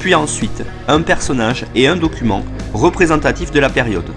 [0.00, 4.10] puis ensuite un personnage et un document représentatif de la période.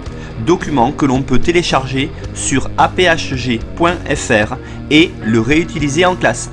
[0.45, 4.55] Document que l'on peut télécharger sur aphg.fr
[4.89, 6.49] et le réutiliser en classe.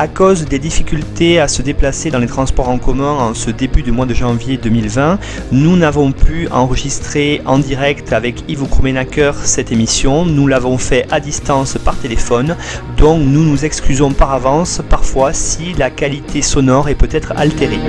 [0.00, 3.82] À cause des difficultés à se déplacer dans les transports en commun en ce début
[3.82, 5.18] du mois de janvier 2020,
[5.52, 10.24] nous n'avons pu enregistrer en direct avec Yves Krumenacker cette émission.
[10.24, 12.56] Nous l'avons fait à distance par téléphone,
[12.96, 17.80] donc nous nous excusons par avance parfois si la qualité sonore est peut-être altérée.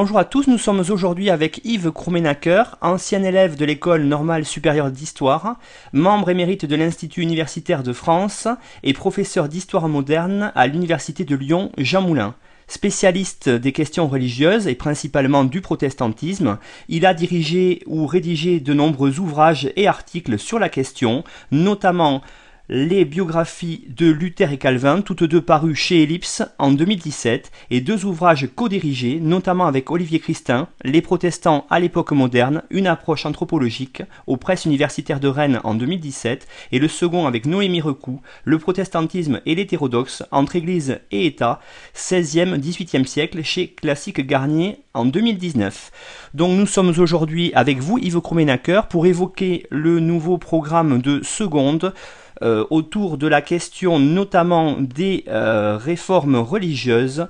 [0.00, 4.92] Bonjour à tous, nous sommes aujourd'hui avec Yves Krumenacker, ancien élève de l'école normale supérieure
[4.92, 5.56] d'histoire,
[5.92, 8.46] membre émérite de l'Institut universitaire de France
[8.84, 12.36] et professeur d'histoire moderne à l'Université de Lyon Jean Moulin.
[12.68, 19.18] Spécialiste des questions religieuses et principalement du protestantisme, il a dirigé ou rédigé de nombreux
[19.18, 22.22] ouvrages et articles sur la question, notamment
[22.70, 28.04] les biographies de Luther et Calvin, toutes deux parues chez Ellipse en 2017, et deux
[28.04, 34.36] ouvrages co-dirigés, notamment avec Olivier Christin, Les protestants à l'époque moderne, une approche anthropologique, aux
[34.36, 39.54] presses universitaires de Rennes en 2017, et le second avec Noémie Recou, Le protestantisme et
[39.54, 41.60] l'hétérodoxe, entre Église et État,
[41.96, 45.90] 16e, 18e siècle, chez Classique Garnier en 2019.
[46.34, 51.94] Donc nous sommes aujourd'hui avec vous, Yves Krumenacker, pour évoquer le nouveau programme de seconde,
[52.42, 57.26] euh, autour de la question notamment des euh, réformes religieuses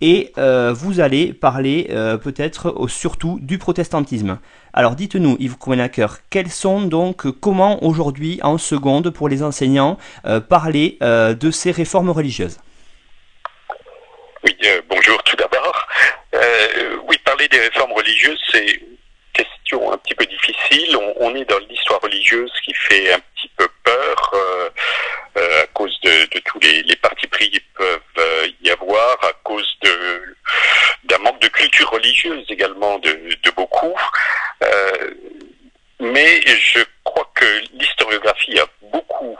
[0.00, 1.88] et euh, vous allez parler
[2.22, 4.38] peut-être surtout du protestantisme.
[4.72, 9.98] Alors dites-nous Yves Krumenacker, quels sont donc, comment aujourd'hui en seconde pour les enseignants
[10.48, 12.58] parler de ces réformes religieuses?
[14.44, 14.56] Oui,
[14.88, 15.86] bonjour tout d'abord.
[17.08, 18.80] oui, parler des réformes religieuses, c'est
[19.32, 20.96] question un petit peu difficile.
[20.96, 24.70] On, on est dans l'histoire religieuse qui fait un petit peu peur euh,
[25.38, 29.68] euh, à cause de, tous les, partis pris qui peuvent euh, y avoir, à cause
[29.82, 30.36] de
[31.04, 33.94] d'un manque de culture religieuse également de, de beaucoup.
[36.00, 39.36] mais je crois que l'historiographie a beaucoup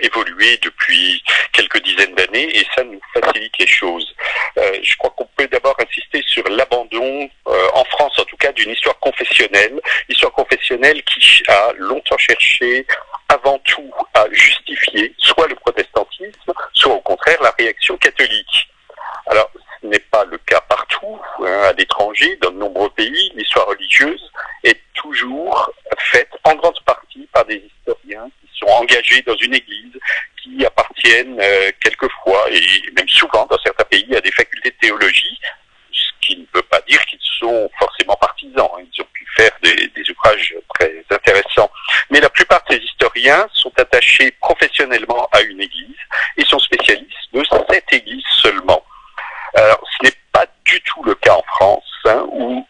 [0.00, 1.22] évolué depuis
[1.52, 4.14] quelques dizaines d'années et ça nous facilite les choses.
[4.56, 8.98] je crois qu'on peut d'abord insister sur l'abandon, en France en tout cas, d'une histoire
[8.98, 12.86] confessionnelle, histoire confessionnelle qui a longtemps cherché
[13.28, 18.68] avant tout à justifier soit le protestantisme, soit au contraire la réaction catholique.
[19.26, 19.50] Alors,
[19.80, 21.20] ce n'est pas le cas partout.
[21.40, 24.30] Hein, à l'étranger, dans de nombreux pays, l'histoire religieuse
[24.62, 28.30] est toujours faite en grande partie par des historiens
[28.72, 29.98] engagés dans une église,
[30.42, 32.60] qui appartiennent euh, quelquefois, et
[32.96, 35.38] même souvent dans certains pays, à des facultés de théologie,
[35.92, 38.68] ce qui ne veut pas dire qu'ils sont forcément partisans.
[38.78, 41.70] Ils ont pu faire des, des ouvrages très intéressants.
[42.10, 45.96] Mais la plupart de ces historiens sont attachés professionnellement à une église
[46.36, 48.84] et sont spécialistes de cette église seulement.
[49.54, 52.66] Alors, ce n'est pas du tout le cas en France, hein, où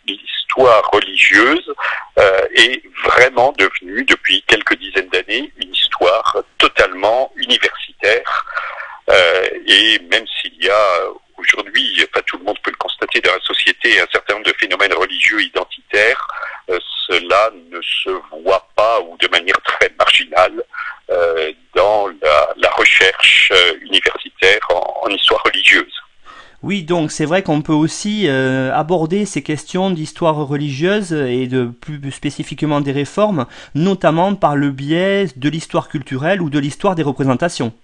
[0.57, 1.73] religieuse
[2.19, 8.47] euh, est vraiment devenue, depuis quelques dizaines d'années, une histoire totalement universitaire.
[9.11, 11.01] Euh, et même s'il y a
[11.37, 14.57] aujourd'hui, pas tout le monde peut le constater dans la société, un certain nombre de
[14.59, 16.27] phénomènes religieux identitaires,
[16.71, 18.11] euh, cela ne se
[18.43, 20.65] voit pas ou de manière très marginale
[21.75, 22.09] dans
[22.57, 24.84] la, recherche euh, universitaire en.
[26.65, 32.11] Oui, donc c'est vrai qu'on peut aussi aborder ces questions d'histoire religieuse et de plus
[32.11, 33.45] spécifiquement des réformes,
[33.75, 37.75] notamment par le biais de l'histoire culturelle ou de l'histoire des représentations.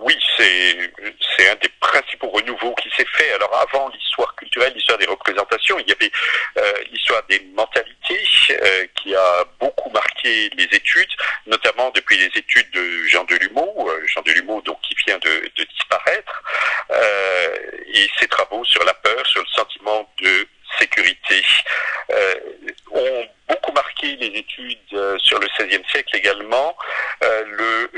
[0.00, 1.56] oui, c'est un
[1.98, 3.32] principaux renouveaux qui s'est fait.
[3.32, 6.10] Alors avant l'histoire culturelle, l'histoire des représentations, il y avait
[6.56, 11.10] euh, l'histoire des mentalités euh, qui a beaucoup marqué les études,
[11.46, 16.42] notamment depuis les études de Jean Delumeau, euh, Jean Delumeau donc qui vient de, disparaître,
[17.94, 20.46] et ses travaux sur la peur, sur le sentiment de
[20.78, 21.42] sécurité
[22.92, 26.76] ont beaucoup marqué les études sur le XVIe siècle également.
[27.20, 27.90] le,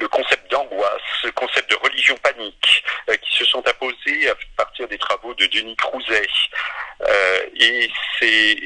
[0.00, 4.88] le concept d'angoisse, le concept de religion panique, euh, qui se sont imposés à partir
[4.88, 6.26] des travaux de Denis Crouzet.
[7.02, 8.56] Euh, et c'est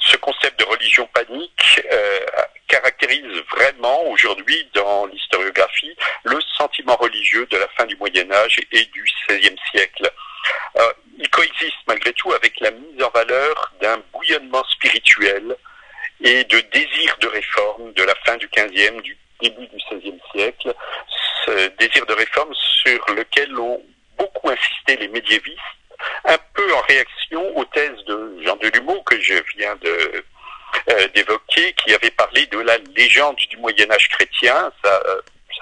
[0.00, 2.20] ce concept de religion panique euh,
[2.68, 5.94] caractérise vraiment aujourd'hui dans l'historiographie
[6.24, 10.10] le sentiment religieux de la fin du Moyen Âge et du XVIe siècle.
[11.18, 15.56] il coexiste malgré tout avec la mise en valeur d'un bouillonnement spirituel
[16.22, 20.74] et de désir de réforme de la fin du XVe, du début du XVIe siècle,
[21.46, 23.82] ce désir de réforme sur lequel ont
[24.18, 25.58] beaucoup insisté les médiévistes,
[26.24, 31.94] un peu en réaction aux thèses de Jean Delumeau que je viens euh, d'évoquer, qui
[31.94, 34.72] avait parlé de la légende du Moyen Âge chrétien.
[34.82, 35.02] Ça,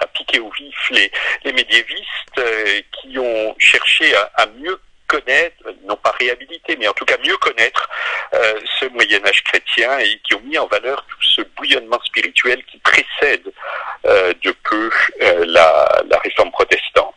[0.01, 6.11] a piqué au vif les, médiévistes euh, qui ont cherché à mieux connaître, non pas
[6.19, 7.89] réhabiliter, mais en tout cas mieux connaître
[8.33, 12.63] euh, ce Moyen Âge chrétien et qui ont mis en valeur tout ce bouillonnement spirituel
[12.71, 13.51] qui précède
[14.05, 14.89] euh, de peu
[15.21, 17.15] euh, la, réforme protestante.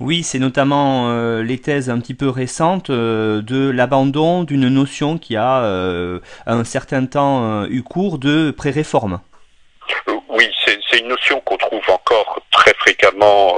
[0.00, 5.18] Oui, c'est notamment euh, les thèses un petit peu récentes euh, de l'abandon d'une notion
[5.18, 5.62] qui a
[6.46, 9.20] un certain temps eu cours de pré-réforme.
[10.28, 13.56] Oui, c'est une notion qu'on trouve encore très fréquemment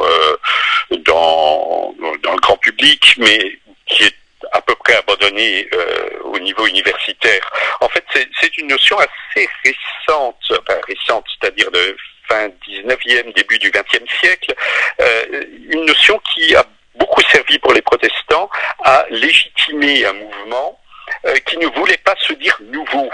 [1.07, 4.15] dans, dans le grand public, mais qui est
[4.53, 7.51] à peu près abandonnée euh, au niveau universitaire.
[7.81, 11.97] En fait, c'est une notion assez récente, enfin récente, c'est-à-dire de
[12.29, 14.55] fin 19e, début du 20e siècle,
[15.01, 16.65] euh, une notion qui a
[16.97, 18.51] beaucoup servi pour les protestants
[18.85, 20.81] à légitimer un mouvement
[21.27, 23.11] euh, qui ne voulait pas se dire nouveau.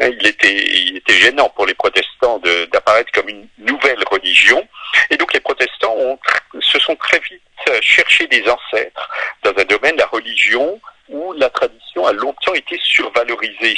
[0.00, 2.40] Hein, il était, gênant pour les protestants
[2.72, 4.66] d'apparaître comme une nouvelle religion.
[5.10, 6.18] Et donc les protestants
[6.60, 7.42] se sont très vite
[7.82, 9.10] cherché des ancêtres
[9.42, 13.76] dans un domaine, la religion, où la tradition a longtemps été survalorisée.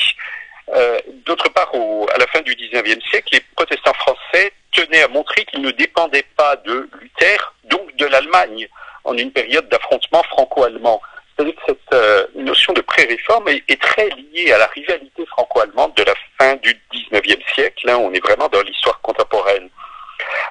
[0.75, 1.73] Euh, D'autre part,
[2.15, 6.27] à la fin du XIXe siècle, les protestants français tenaient à montrer qu'ils ne dépendaient
[6.37, 8.69] pas de Luther, donc de l'Allemagne,
[9.05, 11.01] en une période d'affrontement franco-allemand.
[11.41, 16.13] Que cette euh, notion de pré-réforme est, très liée à la rivalité franco-allemande de la
[16.39, 17.89] fin du XIXe siècle.
[17.89, 19.71] Hein, on est vraiment dans l'histoire contemporaine.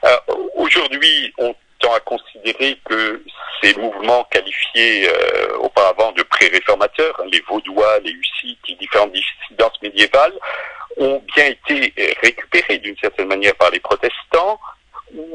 [0.06, 0.18] Euh,
[0.56, 3.24] Aujourd'hui, on tend à considérer que
[3.62, 9.80] ces mouvements qualifiés euh, auparavant de pré-réformateurs, hein, les Vaudois, les Hussites, les différentes dissidences
[9.84, 10.34] médiévales,
[10.98, 11.94] ont bien été
[12.24, 14.60] récupérés d'une certaine manière par les protestants,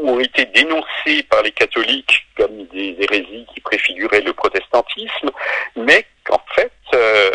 [0.04, 5.30] ont été dénoncés par les catholiques comme des hérésies qui préfiguraient le protestantisme,
[5.76, 7.30] mais qu'en fait, euh,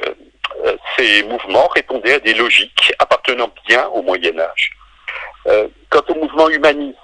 [0.98, 4.71] ces mouvements répondaient à des logiques appartenant bien au Moyen Âge.
[5.48, 6.98] Euh, quant au mouvement humaniste,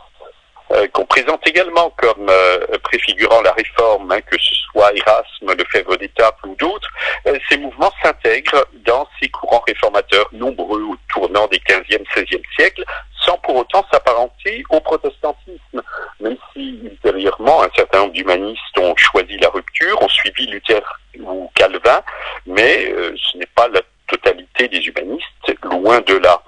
[0.72, 5.96] euh, qu'on présente également comme euh, préfigurant la réforme, hein, que ce soit Erasme, Lefebvre
[5.98, 6.90] d'Étape ou d'autres,
[7.28, 12.84] euh, ces mouvements s'intègrent dans ces courants réformateurs nombreux au tournant des 15e, 16e siècles,
[13.24, 15.84] sans pour autant s'apparenter au protestantisme,
[16.20, 20.82] même si ultérieurement un certain nombre d'humanistes ont choisi la rupture, ont suivi Luther
[21.20, 22.02] ou Calvin,
[22.48, 26.42] mais ce n'est pas la totalité des humanistes, loin de là.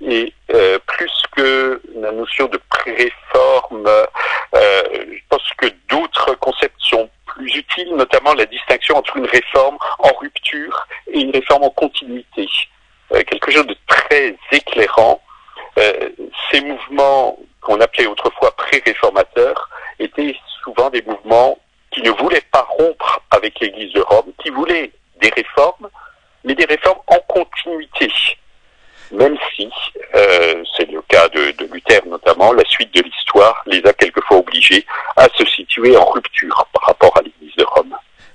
[0.00, 7.10] Et euh, plus que la notion de pré-réforme, euh, je pense que d'autres concepts sont
[7.26, 12.48] plus utiles, notamment la distinction entre une réforme en rupture et une réforme en continuité.
[13.12, 15.20] Euh, quelque chose de très éclairant.
[15.78, 16.10] Euh,
[16.50, 21.58] ces mouvements qu'on appelait autrefois pré-réformateurs étaient souvent des mouvements
[21.90, 25.88] qui ne voulaient pas rompre avec l'Église de Rome, qui voulaient des réformes,
[26.44, 28.10] mais des réformes en continuité
[29.12, 29.68] même si,
[30.14, 34.84] euh, c'est le cas de, Luther notamment, la suite de l'histoire les a quelquefois obligés
[35.16, 37.94] à se situer en rupture par rapport à l'Église de Rome.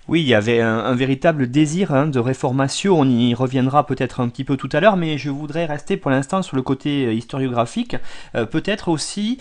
[0.09, 4.27] Oui, il y avait un, véritable désir hein, de réformation, on y reviendra peut-être un
[4.27, 7.13] petit peu tout à l'heure, mais je voudrais rester pour l'instant sur le côté euh,
[7.13, 7.95] historiographique,
[8.35, 9.39] euh, peut-être aussi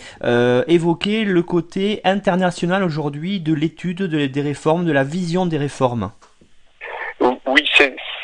[0.67, 6.11] évoquer le côté international aujourd'hui de l'étude de, des réformes, de la vision des réformes.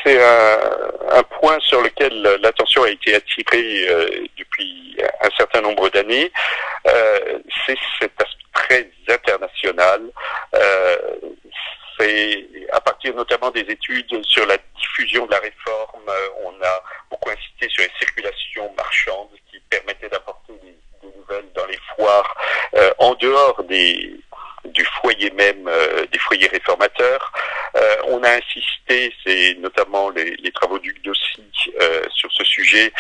[0.04, 0.60] C'est un,
[1.12, 6.32] un, point sur lequel l'attention a été attirée euh, depuis un certain nombre d'années.
[6.88, 10.02] Euh, c'est cet aspect très international.
[10.56, 10.98] Euh,
[12.00, 16.10] c'est à partir notamment des études sur la diffusion de la réforme,
[16.46, 21.66] on a beaucoup insisté sur les circulations marchandes qui permettaient d'apporter des, des, nouvelles dans
[21.66, 22.38] les foires
[23.00, 24.14] en dehors des
[24.66, 27.32] du foyer même euh, des foyers réformateurs.
[27.76, 31.44] Euh, on a insisté, c'est notamment les, les, travaux du Dossi
[31.82, 32.92] euh, sur ce sujet,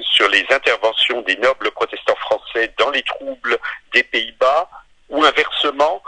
[0.00, 3.58] sur les interventions des nobles protestants français dans les troubles
[3.92, 4.68] des Pays-Bas,
[5.10, 6.02] ou inversement,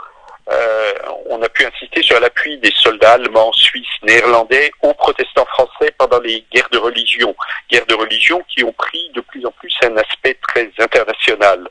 [1.29, 6.19] on a pu insister sur l'appui des soldats allemands, suisses, néerlandais aux protestants français pendant
[6.19, 7.35] les guerres de religion,
[7.69, 11.69] guerres de religion qui ont pris de plus en plus un aspect très international.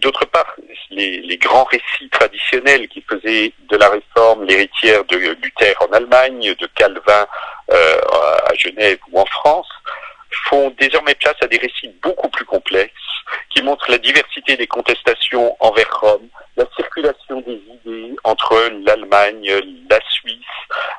[0.00, 0.56] D'autre part,
[0.90, 6.54] les, les, grands récits traditionnels qui faisaient de la réforme l'héritière de Luther en Allemagne,
[6.58, 7.26] de Calvin
[7.68, 9.68] à Genève ou en France,
[10.48, 12.92] font désormais place à des récits beaucoup plus complexes
[13.50, 19.50] qui montrent la diversité des contestations envers Rome, la circulation des idées entre l'Allemagne,
[19.90, 20.38] la Suisse,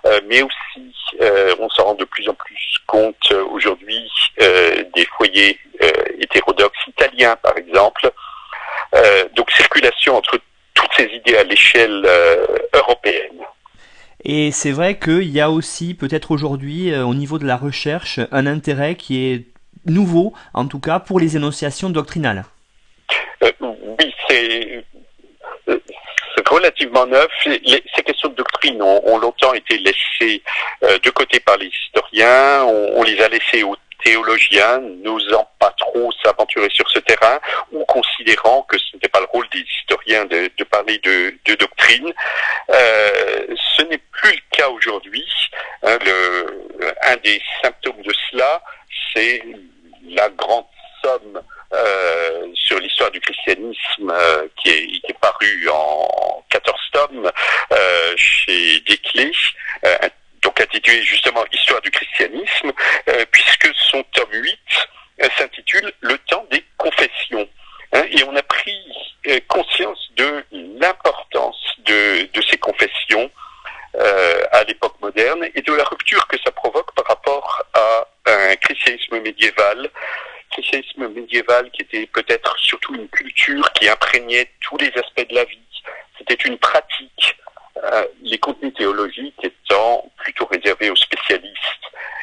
[0.06, 4.10] euh, mais aussi, euh, on s'en rend de plus en plus compte euh, aujourd'hui,
[4.96, 5.60] des foyers
[6.20, 8.12] hétérodoxes italiens, par exemple.
[9.36, 10.40] Donc circulation entre
[10.74, 12.08] toutes ces idées à l'échelle
[12.74, 13.40] européenne.
[14.24, 18.46] Et c'est vrai qu'il y a aussi peut-être aujourd'hui au niveau de la recherche un
[18.46, 19.46] intérêt qui est
[19.86, 22.46] nouveau, en tout cas pour les énonciations doctrinales.
[23.42, 24.84] oui, c'est
[26.50, 27.28] relativement neuf.
[27.44, 30.42] ces questions de doctrine ont, longtemps été laissées
[30.84, 32.64] euh, de côté par les historiens.
[32.64, 37.40] On, les a laissées aux théologiens, n'osant pas trop s'aventurer sur ce terrain,
[37.72, 42.12] ou considérant que ce n'était pas le rôle des historiens de, parler de, doctrine.
[42.70, 43.46] Euh,
[43.78, 45.26] ce n'est plus le cas aujourd'hui.
[45.84, 45.98] Hein,
[47.02, 48.62] un des symptômes de cela,
[49.14, 49.44] c'est
[50.10, 50.66] la grande
[51.04, 51.42] somme
[51.74, 57.32] euh, sur l'histoire du christianisme euh, qui, est, qui, est, paru en 14 tomes
[58.16, 59.32] chez Desclés,
[60.44, 62.72] donc intitulé justement Histoire du christianisme,
[63.32, 64.60] puisque son tome 8
[65.38, 67.48] s'intitule Le temps des confessions.
[67.94, 68.78] Hein, et on a pris
[69.48, 73.32] conscience de l'importance de, de, ces confessions
[74.52, 79.20] à l'époque moderne et de la rupture que ça provoque par rapport à un christianisme
[79.22, 79.90] médiéval
[80.54, 85.44] christianisme médiéval qui était peut-être surtout une culture qui imprégnait tous les aspects de la
[85.46, 85.60] vie.
[86.18, 87.38] C'était une pratique,
[87.84, 91.58] euh, les contenus théologiques étant plutôt réservés aux spécialistes.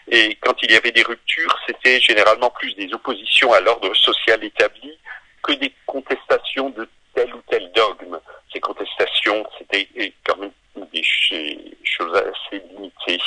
[0.08, 4.42] Et quand il y avait des ruptures, c'était généralement plus des oppositions à l'ordre social
[4.44, 4.98] établi
[5.42, 8.18] que des contestations de tel ou tel dogme.
[8.52, 9.88] Ces contestations, c'était
[10.24, 10.52] quand même
[10.92, 13.22] des choses assez limitées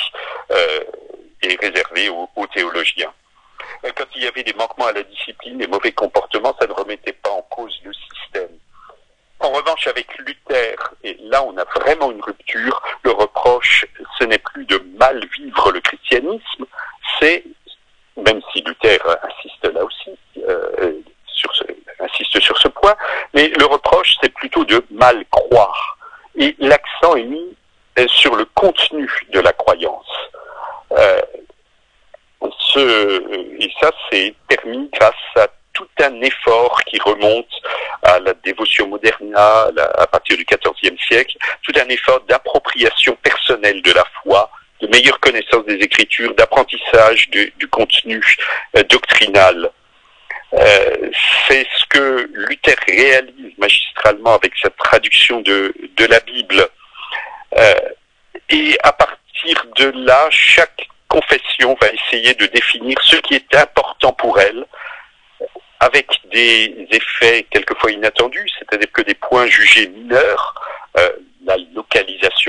[0.50, 0.80] euh,
[1.42, 3.12] et réservées aux théologiens
[3.92, 7.12] quand il y avait des manquements à la discipline, des mauvais comportements, ça ne remettait
[7.12, 8.50] pas en cause le système.
[9.40, 13.84] En revanche, avec Luther, et là on a vraiment une rupture, le reproche,
[14.18, 16.64] ce n'est plus de mal vivre le christianisme,
[17.20, 17.44] c'est,
[18.16, 20.16] même si Luther insiste là aussi,
[20.48, 20.92] euh,
[21.26, 21.64] sur ce,
[22.00, 22.96] insiste sur ce point,
[23.34, 25.98] mais le reproche, c'est plutôt de mal croire.
[26.36, 27.56] Et l'accent est mis
[27.98, 30.06] euh, sur le contenu de la croyance.
[30.92, 31.20] Euh,
[32.76, 37.48] et ça, c'est permis grâce à tout un effort qui remonte
[38.02, 43.92] à la dévotion moderne à partir du XIVe siècle, tout un effort d'appropriation personnelle de
[43.92, 44.50] la foi,
[44.80, 48.20] de meilleure connaissance des Écritures, d'apprentissage du, contenu
[48.76, 49.70] euh, doctrinal.
[50.54, 51.10] Euh,
[51.48, 56.68] c'est ce que Luther réalise magistralement avec sa traduction de, de la Bible.
[57.56, 57.74] Euh,
[58.50, 64.12] et à partir de là, chaque confession va essayer de définir ce qui est important
[64.12, 64.64] pour elle,
[65.80, 70.54] avec des effets quelquefois inattendus, c'est-à-dire que des points jugés mineurs,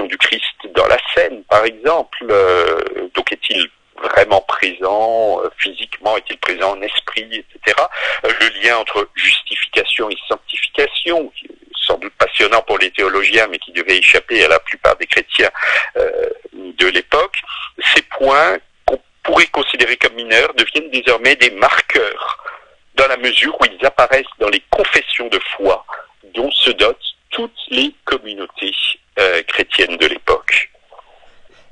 [0.08, 2.80] du Christ dans la scène, par exemple, euh,
[3.14, 3.70] donc est-il
[4.02, 7.78] vraiment présent euh, physiquement, est-il présent en esprit, etc.
[8.24, 11.50] le lien entre justification et sanctification, qui est
[11.88, 15.52] sans doute passionnant pour les théologiens, mais qui devait échapper à la plupart des chrétiens
[15.96, 17.38] de l'époque,
[17.94, 22.44] ces points qu'on pourrait considérer comme mineurs deviennent désormais des marqueurs
[22.96, 25.86] dans la mesure où ils apparaissent dans les confessions de foi
[26.34, 27.15] dont se dotent
[27.70, 28.74] les communautés
[29.20, 30.70] euh, chrétiennes de l'époque.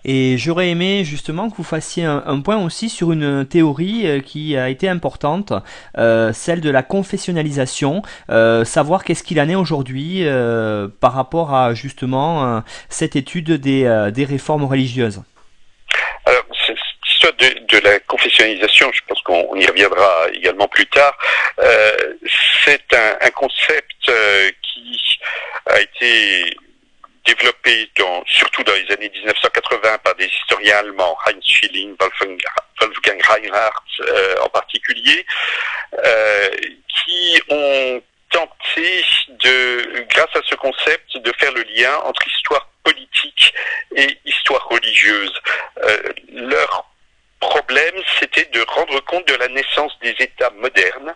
[0.06, 4.58] Et j'aurais aimé justement que vous fassiez un, point aussi sur une théorie euh, qui
[4.58, 5.54] a été importante,
[5.98, 8.02] euh, celle de la confessionnalisation,
[8.66, 10.26] savoir qu'est-ce qu'il en est aujourd'hui
[11.00, 15.22] par rapport à justement cette étude des, des réformes religieuses.
[16.26, 16.78] Alors, cette
[17.10, 21.18] histoire de, la confessionnalisation, je pense qu'on y reviendra également plus tard,
[22.66, 24.12] c'est un, concept
[25.68, 26.58] a été
[27.26, 27.90] développé
[28.28, 34.50] surtout dans les années 1980 par des historiens allemands, Heinz Schilling, Wolfgang Reinhardt euh, en
[34.50, 35.26] particulier,
[36.88, 38.02] qui ont
[38.34, 43.54] tenté de, grâce à ce concept, de faire le lien entre histoire politique
[43.96, 45.34] et histoire religieuse.
[45.84, 45.98] Euh,
[46.30, 46.86] leur
[47.40, 51.14] problème, c'était de rendre compte de la naissance des États modernes.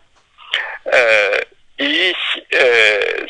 [1.79, 2.13] Et
[2.55, 3.25] euh,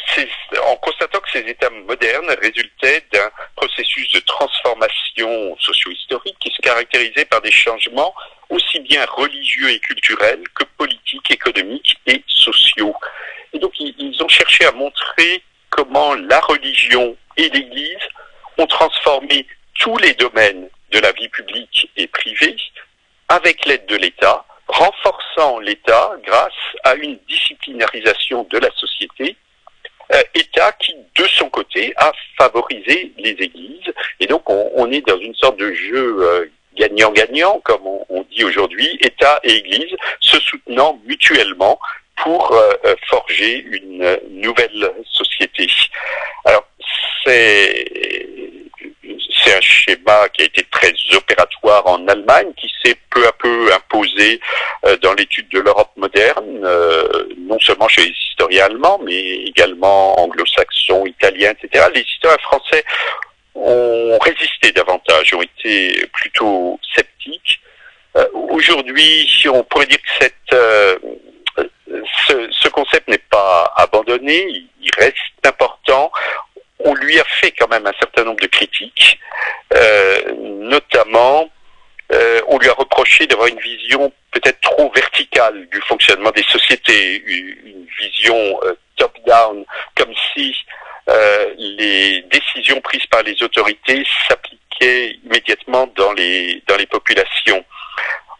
[0.66, 7.26] en constatant que ces États modernes résultaient d'un processus de transformation socio-historique qui se caractérisait
[7.26, 8.14] par des changements
[8.50, 12.96] aussi bien religieux et culturels que politiques, économiques et sociaux.
[13.54, 18.08] Et donc ils ont cherché à montrer comment la religion et l'Église
[18.58, 19.46] ont transformé
[19.80, 22.56] tous les domaines de la vie publique et privée
[23.30, 26.52] avec l'aide de l'État, renforçant l'État grâce
[26.84, 29.36] à une disciplinarisation de la société,
[30.14, 33.94] euh, État qui, de son côté, a favorisé les églises.
[34.20, 36.46] Et donc, on, est dans une sorte de jeu euh,
[36.76, 41.80] gagnant-gagnant, comme on, dit aujourd'hui, État et Église se soutenant mutuellement
[42.24, 45.68] pour euh, forger une nouvelle société.
[46.46, 46.66] Alors,
[47.26, 47.86] c'est
[49.48, 53.72] c'est un schéma qui a été très opératoire en Allemagne, qui s'est peu à peu
[53.74, 54.40] imposé
[54.86, 60.20] euh, dans l'étude de l'Europe moderne, euh, non seulement chez les historiens allemands, mais également
[60.20, 61.86] anglo-saxons, italiens, etc.
[61.94, 62.84] Les historiens français
[63.56, 67.60] ont résisté davantage, ont été plutôt sceptiques.
[68.18, 70.28] Euh, aujourd'hui, on pourrait dire que
[72.28, 75.16] ce, ce, concept n'est pas abandonné, il reste
[77.20, 79.20] a fait quand même un certain nombre de critiques,
[79.74, 81.50] euh, notamment
[82.12, 87.22] euh, on lui a reproché d'avoir une vision peut-être trop verticale du fonctionnement des sociétés,
[87.26, 90.56] une vision euh, top-down, comme si
[91.58, 97.64] les décisions prises par les autorités s'appliquaient immédiatement dans les, dans les populations.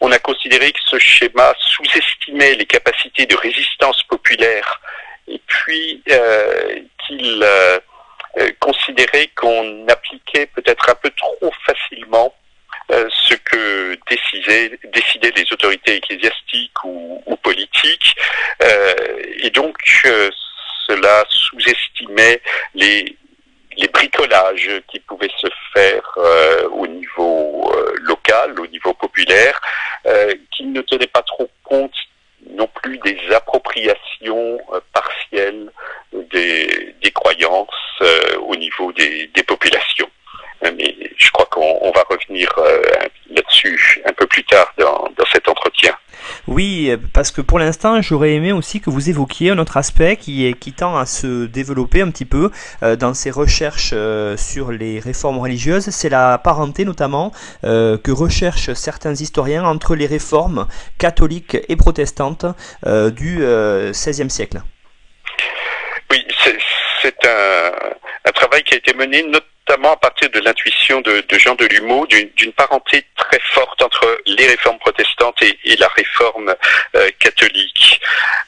[0.02, 4.82] On a considéré que ce schéma sous-estimait les capacités de résistance populaire
[5.28, 6.02] et puis
[7.06, 7.42] qu'il
[8.40, 12.34] euh, considérer qu'on appliquait peut-être un peu trop facilement
[12.90, 14.78] euh, ce que décidaient,
[15.34, 18.14] les autorités ecclésiastiques ou, politiques,
[18.62, 18.94] euh,
[19.42, 19.76] et donc
[20.86, 22.40] cela sous-estimait
[22.74, 23.16] les,
[23.76, 26.18] les bricolages qui pouvaient se faire
[26.72, 27.72] au niveau
[28.02, 29.60] local, au niveau populaire,
[30.52, 31.94] qui ne tenaient pas trop compte
[32.50, 34.58] non plus des appropriations
[34.92, 35.70] partielles
[36.30, 37.68] des, croyances
[38.02, 40.08] euh, au niveau des, populations.
[40.64, 42.82] Euh, mais je crois qu'on va revenir euh,
[43.30, 45.94] là-dessus un peu plus tard dans, cet entretien.
[46.46, 50.72] Oui, parce que pour l'instant, j'aurais aimé aussi que vous évoquiez un autre aspect qui,
[50.76, 52.50] tend à se développer un petit peu
[52.98, 53.94] dans ces recherches
[54.36, 60.66] sur les réformes religieuses, c'est la parenté notamment que recherchent certains historiens entre les réformes
[60.98, 62.46] catholiques et protestantes
[62.86, 63.40] du
[63.92, 64.62] XVIe siècle.
[66.10, 66.26] Oui,
[67.02, 67.72] c'est un,
[68.24, 72.06] un, travail qui a été mené notamment à partir de l'intuition de, de, Jean Delumeau
[72.06, 76.54] d'une parenté très forte entre les réformes protestantes et, et la réforme
[76.96, 78.00] euh, catholique.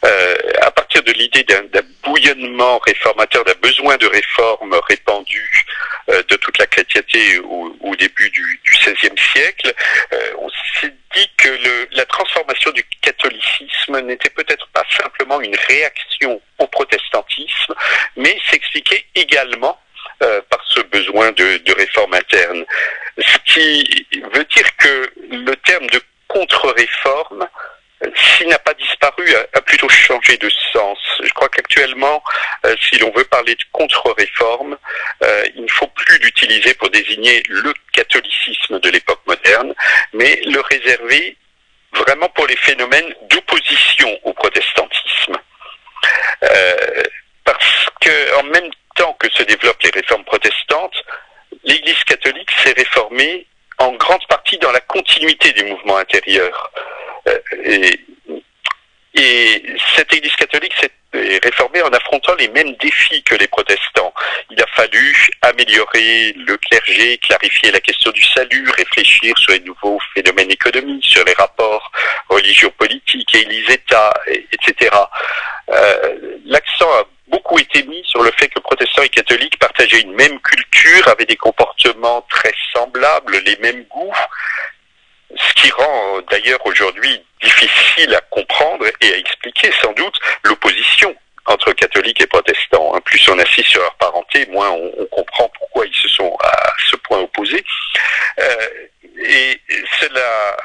[0.04, 5.66] Euh, à partir de l'idée d'un bouillonnement réformateur, d'un besoin de réforme répandu
[6.08, 9.74] euh, de toute la chrétienté au, au début du, du XVIe siècle,
[10.12, 10.48] euh, on
[10.80, 16.66] s'est dit que le, la transformation du catholicisme n'était peut-être pas simplement une réaction au
[16.66, 17.74] protestantisme,
[18.16, 19.80] mais s'expliquait également
[20.22, 22.64] euh, par ce besoin de, de, réforme interne.
[23.18, 27.48] Ce qui veut dire que le terme de contre-réforme,
[28.14, 30.98] s'il n'a pas disparu, a, a, plutôt changé de sens.
[31.22, 32.22] Je crois qu'actuellement,
[32.64, 34.76] euh, si l'on veut parler de contre-réforme,
[35.22, 39.74] euh, il ne faut plus l'utiliser pour désigner le catholicisme de l'époque moderne,
[40.12, 41.36] mais le réserver
[41.92, 45.36] vraiment pour les phénomènes d'opposition au protestantisme.
[46.44, 47.02] Euh,
[47.44, 50.96] parce que en même temps que se développent les réformes protestantes,
[51.64, 53.46] l'Église catholique s'est réformée
[53.78, 56.70] en grande partie dans la continuité du mouvement intérieur.
[57.26, 58.00] Euh, et,
[59.14, 59.62] et,
[59.94, 64.12] cette Église catholique s'est réformée en affrontant les mêmes défis que les protestants.
[64.50, 69.98] Il a fallu améliorer le clergé, clarifier la question du salut, réfléchir sur les nouveaux
[70.14, 71.90] phénomènes économiques, sur les rapports
[73.50, 74.90] les États, etc.
[75.70, 80.14] Euh, L'accent a beaucoup été mis sur le fait que protestants et catholiques partageaient une
[80.14, 84.12] même culture, avaient des comportements très semblables, les mêmes goûts,
[85.36, 91.14] ce qui rend d'ailleurs aujourd'hui difficile à comprendre et à expliquer sans doute l'opposition
[91.46, 92.94] entre catholiques et protestants.
[92.94, 93.00] Hein.
[93.04, 96.96] Plus on assiste sur leur parenté, moins on, comprend pourquoi ils se sont à ce
[96.96, 97.64] point opposés.
[98.38, 98.68] Euh,
[99.22, 99.60] et
[100.00, 100.56] cela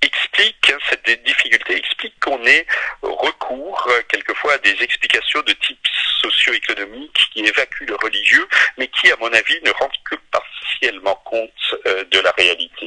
[0.00, 2.66] explique, hein, cette difficulté explique qu'on ait
[3.02, 5.78] recours euh, quelquefois à des explications de type
[6.22, 11.74] socio-économique qui évacuent le religieux, mais qui, à mon avis, ne rendent que partiellement compte
[11.86, 12.86] euh, de la réalité.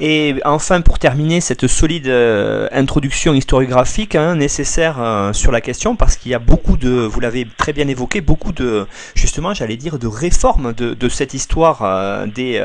[0.00, 5.96] Et enfin, pour terminer cette solide euh, introduction historiographique hein, nécessaire euh, sur la question,
[5.96, 9.76] parce qu'il y a beaucoup de, vous l'avez très bien évoqué, beaucoup de, justement, j'allais
[9.76, 12.64] dire, de réformes de, cette histoire euh, des,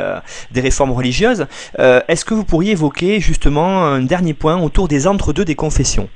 [0.52, 1.48] des réformes religieuses.
[1.78, 6.10] Est-ce que vous pourriez évoquer justement un dernier point autour des entre-deux des confessions?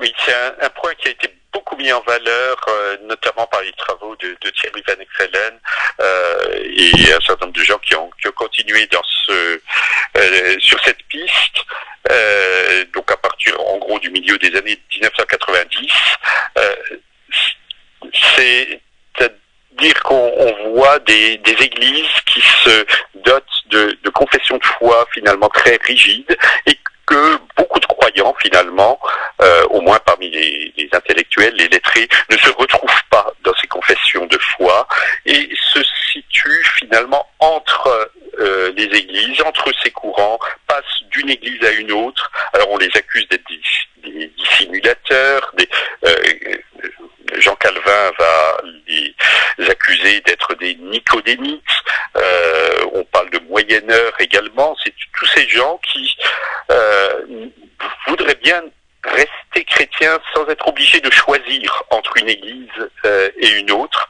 [0.00, 2.56] Oui, c'est un, point qui a été beaucoup mis en valeur,
[3.04, 5.58] notamment par les travaux de, Thierry Van Excellen
[5.98, 8.86] et un certain nombre de gens qui ont, continué
[9.26, 9.60] ce,
[10.58, 11.58] sur cette piste.
[12.92, 15.92] donc à partir en gros du milieu des années 1990,
[18.36, 18.80] c'est
[19.78, 26.36] dire qu'on voit des, églises qui se dotent de, confessions de foi finalement très rigides
[27.06, 28.98] que beaucoup de croyants finalement,
[29.42, 34.26] euh, au moins parmi les, intellectuels, les lettrés, ne se retrouvent pas dans ces confessions
[34.26, 34.86] de foi
[35.26, 41.72] et se situent finalement entre euh, les églises, entre ces courants, passent d'une église à
[41.72, 42.30] une autre.
[42.52, 43.44] Alors on les accuse d'être
[44.02, 45.68] des, dissimulateurs, des,
[46.04, 46.12] euh,
[47.38, 48.60] Jean Calvin va
[49.58, 51.62] les accuser d'être des nicodémites.
[52.16, 54.76] Euh, on parle de moyenneurs également.
[54.82, 56.16] C'est tous ces gens qui
[56.70, 57.48] euh,
[58.06, 58.62] voudraient bien
[59.04, 62.68] rester chrétiens sans être obligés de choisir entre une église
[63.04, 64.08] euh, et une autre.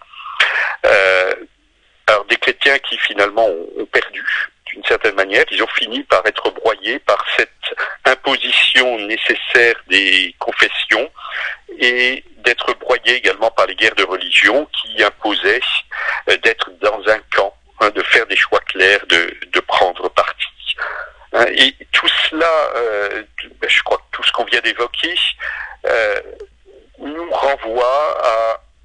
[2.07, 4.23] alors des chrétiens qui finalement ont perdu
[4.75, 7.49] d'une certaine manière, ils ont fini par être broyés par cette
[8.05, 11.09] imposition nécessaire des confessions
[11.79, 15.61] et d'être broyés également par les guerres de religion qui imposaient
[16.29, 20.47] euh, d'être dans un camp, hein, de faire des choix clairs, de, de prendre parti.
[21.33, 23.23] Hein, et tout cela, euh,
[23.61, 25.15] ben, je crois que tout ce qu'on vient d'évoquer,
[25.87, 26.21] euh,
[26.99, 28.19] nous renvoie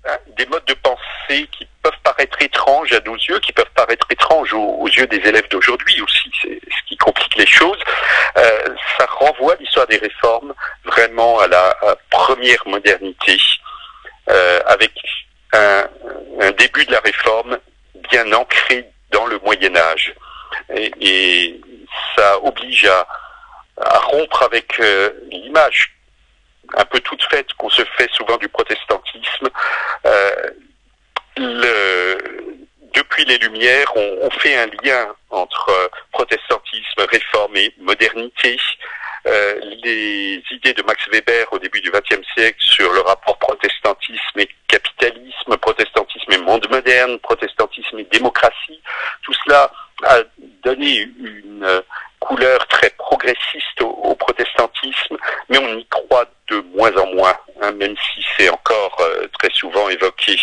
[0.06, 4.08] à des modes de pensée qui peuvent paraître étranges à nos yeux, qui peuvent paraître
[4.10, 7.80] étranges aux, yeux des élèves d'aujourd'hui aussi, c'est ce qui complique les choses.
[8.38, 10.54] Euh, ça renvoie l'histoire des réformes
[10.86, 11.76] vraiment à la
[12.10, 13.38] première modernité,
[14.30, 14.92] euh, avec
[15.54, 15.84] un,
[16.58, 17.58] début de la réforme
[18.10, 20.14] bien ancré dans le Moyen Âge.
[21.00, 21.60] Et,
[22.16, 25.92] ça oblige à, rompre avec euh, l'image
[26.76, 29.50] un peu toute faite qu'on se fait souvent du protestantisme.
[30.06, 30.52] Euh,
[31.40, 32.18] le,
[32.94, 38.58] depuis les Lumières, on, fait un lien entre euh, protestantisme, réforme et modernité.
[39.28, 44.40] Euh, les idées de Max Weber au début du XXe siècle sur le rapport protestantisme
[44.40, 48.82] et capitalisme, protestantisme et monde moderne, protestantisme et démocratie,
[49.24, 49.72] tout cela
[50.06, 50.20] a
[50.64, 51.84] donné une
[52.20, 55.18] couleur très progressiste au, protestantisme,
[55.50, 59.50] mais on y croit de moins en moins, hein, même si c'est encore euh, très
[59.54, 60.38] souvent évoqué.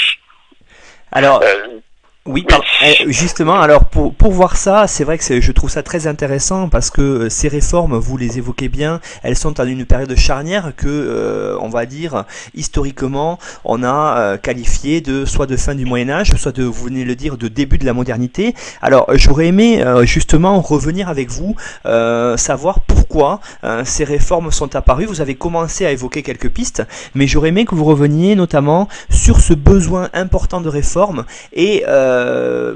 [1.12, 1.80] Alors, euh,
[2.26, 2.44] oui,
[2.82, 6.68] eh, justement, alors pour, pour voir ça, c'est vrai que je trouve ça très intéressant
[6.68, 10.72] parce que euh, ces réformes, vous les évoquez bien, elles sont en une période charnière
[10.76, 15.84] que, euh, on va dire, historiquement, on a euh, qualifié de soit de fin du
[15.84, 18.54] Moyen Âge, soit de, vous venez le dire, de début de la modernité.
[18.82, 23.40] Alors, j'aurais aimé justement revenir avec vous, savoir pourquoi
[23.84, 25.06] ces réformes sont apparues.
[25.06, 26.82] Vous avez commencé à évoquer quelques pistes,
[27.14, 32.15] mais j'aurais aimé que vous reveniez notamment sur ce besoin important de réforme et euh,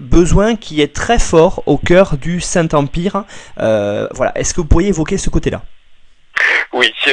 [0.00, 3.24] besoin qui est très fort au cœur du Saint-Empire.
[3.58, 4.32] Euh, voilà.
[4.36, 5.62] Est-ce que vous pourriez évoquer ce côté-là?
[6.72, 7.10] Oui, ce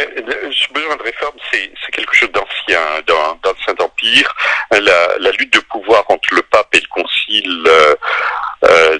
[0.71, 4.35] besoin de réforme, c'est quelque chose d'ancien dans, le Saint-Empire.
[4.71, 7.67] La, lutte de pouvoir entre le pape et le concile
[8.65, 8.97] euh,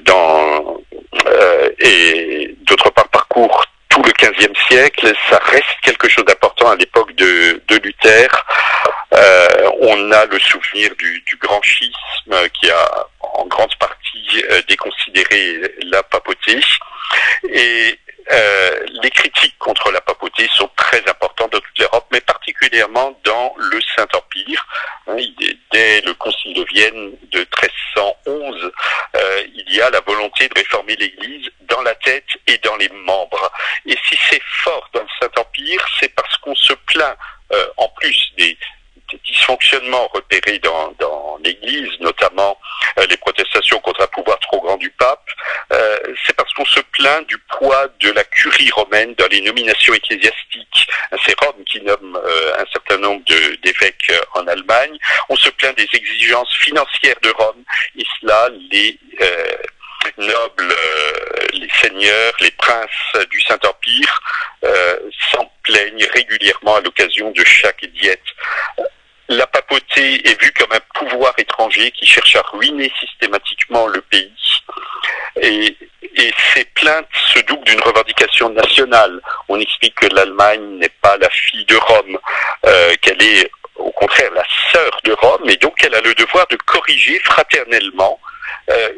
[1.80, 7.16] et d'autre part parcourt tout le XVe siècle, ça reste quelque chose d'important à l'époque
[7.16, 8.28] de, Luther.
[9.82, 16.04] on a le souvenir du grand schisme qui a en grande partie euh, déconsidérer la
[16.04, 16.60] papauté.
[17.50, 18.00] Et
[18.32, 23.54] euh, les critiques contre la papauté sont très importantes dans toute l'Europe, mais particulièrement dans
[23.58, 24.66] le Saint-Empire.
[25.72, 28.72] Dès le Concile de Vienne de 1311,
[29.16, 32.90] euh, il y a la volonté de réformer l'Église dans la tête et dans les
[32.90, 33.52] membres.
[33.86, 37.16] Et si c'est fort dans le Saint-Empire, c'est parce qu'on se plaint,
[37.78, 38.58] en plus des
[39.26, 42.58] dysfonctionnements repérés dans, dans l'Église, notamment
[42.98, 45.28] euh, les protestations contre un pouvoir trop grand du pape,
[45.72, 49.94] euh, c'est parce qu'on se plaint du poids de la curie romaine dans les nominations
[49.94, 50.88] ecclésiastiques.
[51.26, 53.24] C'est Rome qui nomme euh, un certain nombre
[53.64, 54.98] d'évêques en Allemagne.
[55.30, 57.64] On se plaint des exigences financières de Rome,
[57.98, 59.00] et cela, les
[60.18, 60.76] nobles,
[61.54, 64.22] les seigneurs, les princes du Saint-Empire
[65.32, 68.24] s'en plaignent régulièrement à l'occasion de chaque diète
[69.30, 74.32] la papauté est vue comme un pouvoir étranger qui cherche à ruiner systématiquement le pays.
[75.42, 75.76] Et,
[76.54, 79.22] ces plaintes se doublent d'une revendication nationale.
[79.50, 82.18] On explique que l'Allemagne n'est pas la fille de Rome,
[82.66, 86.48] euh, qu'elle est au contraire la sœur de Rome, et donc elle a le devoir
[86.48, 88.20] de corriger fraternellement
[88.72, 88.90] euh,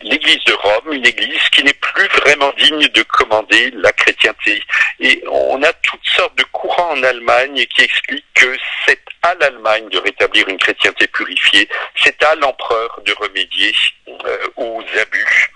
[0.00, 4.62] l'Église de Rome, une Église qui n'est plus vraiment digne de commander la chrétienté.
[5.00, 8.56] Et on a toutes sortes de courants en Allemagne qui expliquent que
[8.86, 11.68] c'est à l'Allemagne de rétablir une chrétienté purifiée,
[12.02, 13.74] c'est à l'empereur de remédier
[14.08, 15.50] euh, aux abus.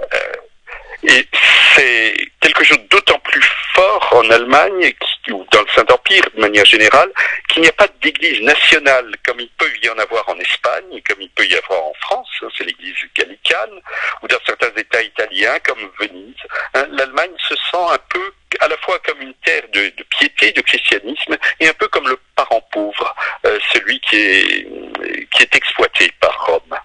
[0.00, 0.32] Euh,
[1.02, 1.28] et
[1.74, 3.42] c'est quelque chose d'autant plus
[3.74, 4.94] fort en Allemagne,
[5.30, 7.12] ou dans le Saint-Empire de manière générale,
[7.48, 11.20] qu'il n'y a pas d'église nationale comme il peut y en avoir en Espagne, comme
[11.20, 13.80] il peut y avoir en France, hein, c'est l'église gallicane,
[14.22, 16.34] ou dans certains États italiens comme Venise.
[16.74, 20.62] Hein, L'Allemagne se sent un peu à la fois comme une terre de, piété, de
[20.62, 22.18] christianisme, et un peu comme le
[23.76, 24.68] celui qui est,
[25.30, 26.78] qui est exploité par Rome.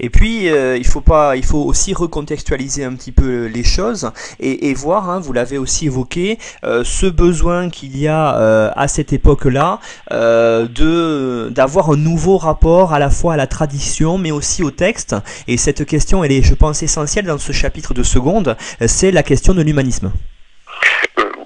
[0.00, 4.10] Et puis, euh, il faut pas, il faut aussi recontextualiser un petit peu les choses
[4.40, 8.88] et, voir, hein, vous l'avez aussi évoqué, euh, ce besoin qu'il y a euh, à
[8.88, 9.78] cette époque-là
[10.10, 15.14] de d'avoir un nouveau rapport à la fois à la tradition, mais aussi au texte.
[15.46, 18.56] Et cette question, elle est, je pense, essentielle dans ce chapitre de seconde.
[18.86, 20.10] C'est la question de l'humanisme.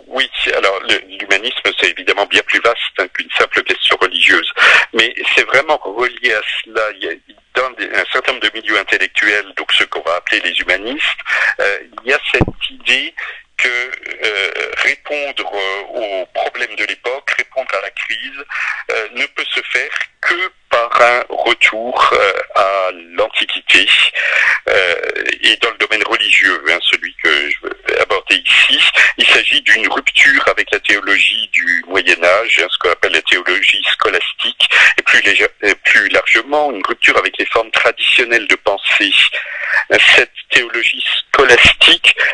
[0.08, 0.78] oui, alors
[1.20, 4.50] l'humanisme, c'est bien plus vaste qu'une simple question religieuse,
[4.94, 6.82] mais c'est vraiment relié à cela.
[7.54, 11.20] Dans un certain nombre de milieux intellectuels, donc ce qu'on va appeler les humanistes,
[11.60, 13.14] euh, il y a cette idée
[13.56, 18.44] que euh, répondre euh, aux problèmes de l'époque, répondre à la crise,
[19.14, 20.52] ne peut se faire que
[21.00, 22.14] un retour
[22.54, 23.88] à l'Antiquité
[25.42, 28.80] et dans le domaine religieux, hein, celui que je veux aborder ici.
[29.18, 33.22] Il s'agit d'une rupture avec la théologie du Moyen Âge, hein, ce qu'on appelle la
[33.22, 35.22] théologie scolastique, et plus,
[35.84, 39.12] plus largement une rupture avec les formes traditionnelles de pensée.
[40.16, 41.04] Cette théologie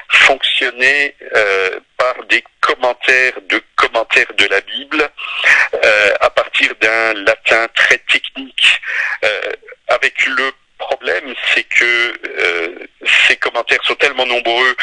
[0.09, 5.09] fonctionnait euh, par des commentaires de commentaires de la Bible
[5.75, 8.81] euh, à partir d'un latin très technique.
[9.25, 9.53] Euh,
[9.89, 12.89] avec le problème, c'est que
[13.29, 14.77] ces commentaires sont tellement nombreux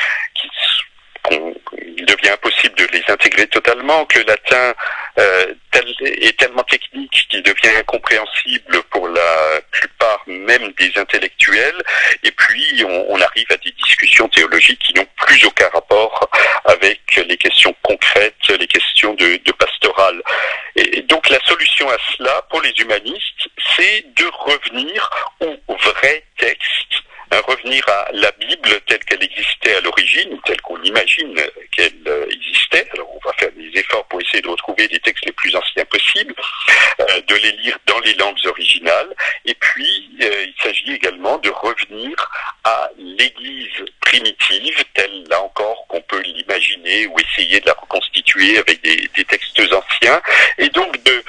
[1.30, 4.74] qu'il devient impossible de les intégrer totalement, que latin
[5.20, 5.54] euh,
[6.02, 11.82] est tellement technique qu'il devient incompréhensible pour la plupart même des intellectuels,
[12.24, 16.30] et puis on, arrive à des discussions théologiques qui n'ont plus aucun rapport
[16.66, 20.22] avec les questions concrètes, les questions de, de pastoral.
[20.76, 25.10] Et, donc la solution à cela, pour les humanistes, c'est de revenir
[25.42, 27.04] au vrai texte
[27.38, 31.36] revenir à la Bible telle qu'elle existait à l'origine, telle qu'on imagine
[31.72, 32.88] qu'elle euh, existait.
[32.94, 35.86] Alors on va faire des efforts pour essayer de retrouver les textes les plus anciens
[35.86, 36.34] possibles,
[37.00, 39.16] euh, de les lire dans les langues originales.
[39.46, 42.30] Et puis euh, il s'agit également de revenir
[42.64, 48.82] à l'Église primitive, telle là encore qu'on peut l'imaginer ou essayer de la reconstituer avec
[48.82, 50.22] des, des textes anciens,
[50.58, 51.24] et donc de,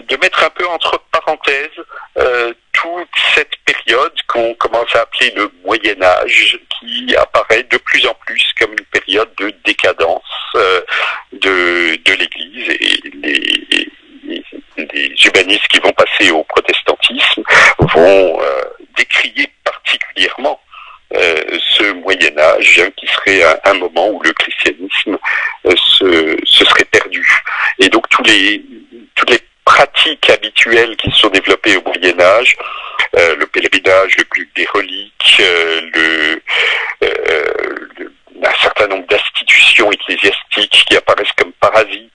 [0.00, 1.68] de mettre un peu entre parenthèses
[2.72, 4.54] toute cette période qu'on
[5.16, 10.22] appeler le Moyen Âge, qui apparaît de plus en plus comme une période de décadence
[10.54, 10.80] euh,
[11.32, 13.88] de, de l'Église et les,
[15.24, 17.42] humanistes qui vont passer au protestantisme
[17.78, 18.62] vont euh,
[18.96, 20.60] décrier particulièrement
[21.14, 25.18] euh, ce Moyen Âge hein, qui serait un, moment où le christianisme
[25.64, 27.26] se, se, serait perdu.
[27.78, 28.62] Et donc tous les,
[29.14, 32.56] toutes les pratiques habituelles qui se sont développées au Moyen Âge,
[33.16, 35.05] euh, le pèlerinage, le culte des reliques,
[35.40, 36.42] euh, le,
[37.02, 38.10] euh,
[38.44, 42.12] un certain nombre d'institutions ecclésiastiques qui apparaissent comme parasites,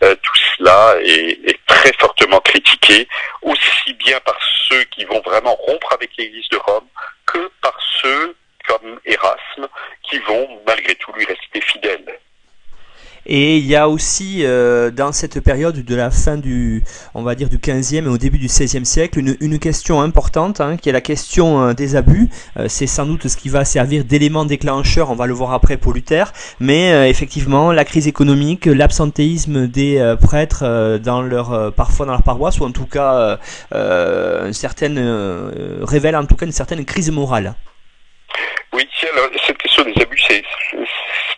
[0.00, 3.06] tout cela est, est, très fortement critiqué,
[3.42, 6.86] aussi bien par ceux qui vont vraiment rompre avec l'Église de Rome
[7.26, 8.34] que par ceux
[8.66, 9.68] comme Erasme
[10.02, 12.19] qui vont malgré tout lui rester fidèles.
[13.32, 16.82] Et il y a aussi euh, dans cette période de la fin du,
[17.14, 20.76] on va dire du 15e et au début du 16e siècle, une, question importante hein,
[20.76, 22.28] qui est la question euh, des abus.
[22.58, 25.76] Euh, c'est sans doute ce qui va servir d'élément déclencheur, on va le voir après
[25.76, 32.24] pour Luther, mais effectivement la crise économique, l'absentéisme des prêtres dans leur, parfois dans leur
[32.24, 33.38] paroisse, ou en tout cas
[33.72, 34.98] une certaine,
[35.82, 37.54] révèle en tout cas une certaine crise morale.
[38.72, 40.42] Oui, alors cette question des abus, c'est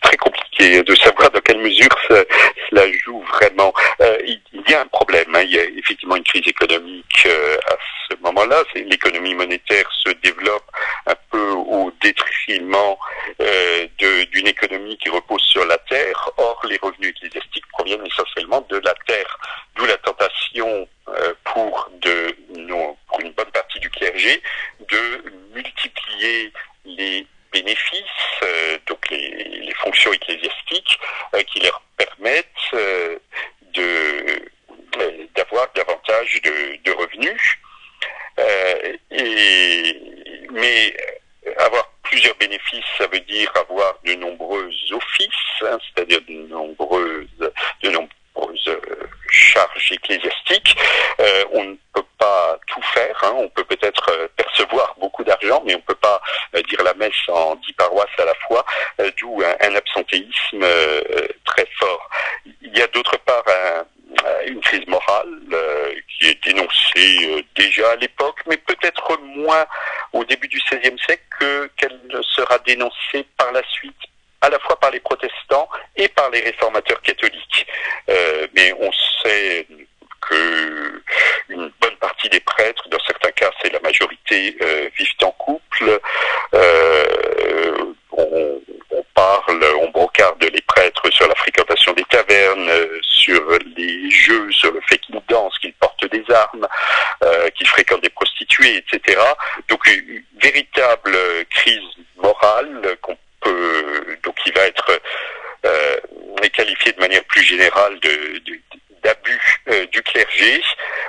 [0.00, 3.72] très compliqué de savoir dans quelle mesure cela joue vraiment.
[4.00, 5.42] Euh, il, y a un problème, hein.
[5.42, 7.76] il y a effectivement une crise économique euh, à
[8.08, 8.62] ce moment-là.
[8.74, 10.64] L'économie monétaire se développe
[11.06, 12.96] un peu au détriment
[13.40, 16.30] euh, d'une économie qui repose sur la terre.
[16.36, 19.38] Or, les revenus ecclésiastiques proviennent essentiellement de la terre,
[19.76, 20.88] d'où la tentation
[21.44, 24.42] pour, de, non, pour une bonne partie du clergé
[24.88, 25.22] de
[25.54, 26.52] multiplier
[26.84, 30.98] les bénéfices, euh, donc les, fonctions ecclésiastiques,
[31.34, 33.18] euh, qui leur permettent euh,
[35.34, 37.58] d'avoir davantage de, revenus.
[40.52, 40.94] mais
[42.02, 48.78] plusieurs bénéfices, ça veut dire avoir de nombreux offices, hein, c'est-à-dire de nombreuses, de nombreuses
[49.30, 50.76] charges ecclésiastiques.
[51.52, 53.32] On ne peut pas tout faire, hein.
[53.36, 54.91] on peut peut-être percevoir
[55.64, 56.20] mais on ne peut pas
[56.68, 58.64] dire la messe en dix paroisses à la fois,
[59.18, 60.64] d'où un, absentéisme
[61.44, 62.10] très fort.
[62.62, 63.44] Il y a d'autre part
[64.46, 65.38] une crise morale
[66.08, 69.66] qui est dénoncée déjà à l'époque, mais peut-être moins
[70.12, 73.96] au début du XVIe siècle qu'elle sera dénoncée par la suite
[74.42, 77.66] à la fois par les protestants et par les réformateurs catholiques.
[78.10, 78.90] Euh, mais on
[79.22, 79.66] sait
[80.20, 81.02] que
[81.48, 86.00] une bonne partie des prêtres, dans certains cas c'est la majorité, euh, vivent en couple.
[86.54, 87.76] Euh,
[88.12, 92.70] on, on, parle, on brocarde les prêtres sur la fréquentation des tavernes,
[93.02, 93.42] sur
[93.76, 96.66] les jeux, sur le fait qu'ils dansent, qu'ils portent des armes,
[97.54, 99.20] qu'ils fréquentent des prostituées, etc.
[99.68, 101.16] Donc une véritable
[101.50, 101.80] crise
[102.16, 103.16] morale qu'on
[104.22, 105.00] donc il va être
[105.66, 105.96] euh,
[106.52, 108.40] qualifié de manière plus générale de,
[109.02, 110.62] d'abus euh, du clergé.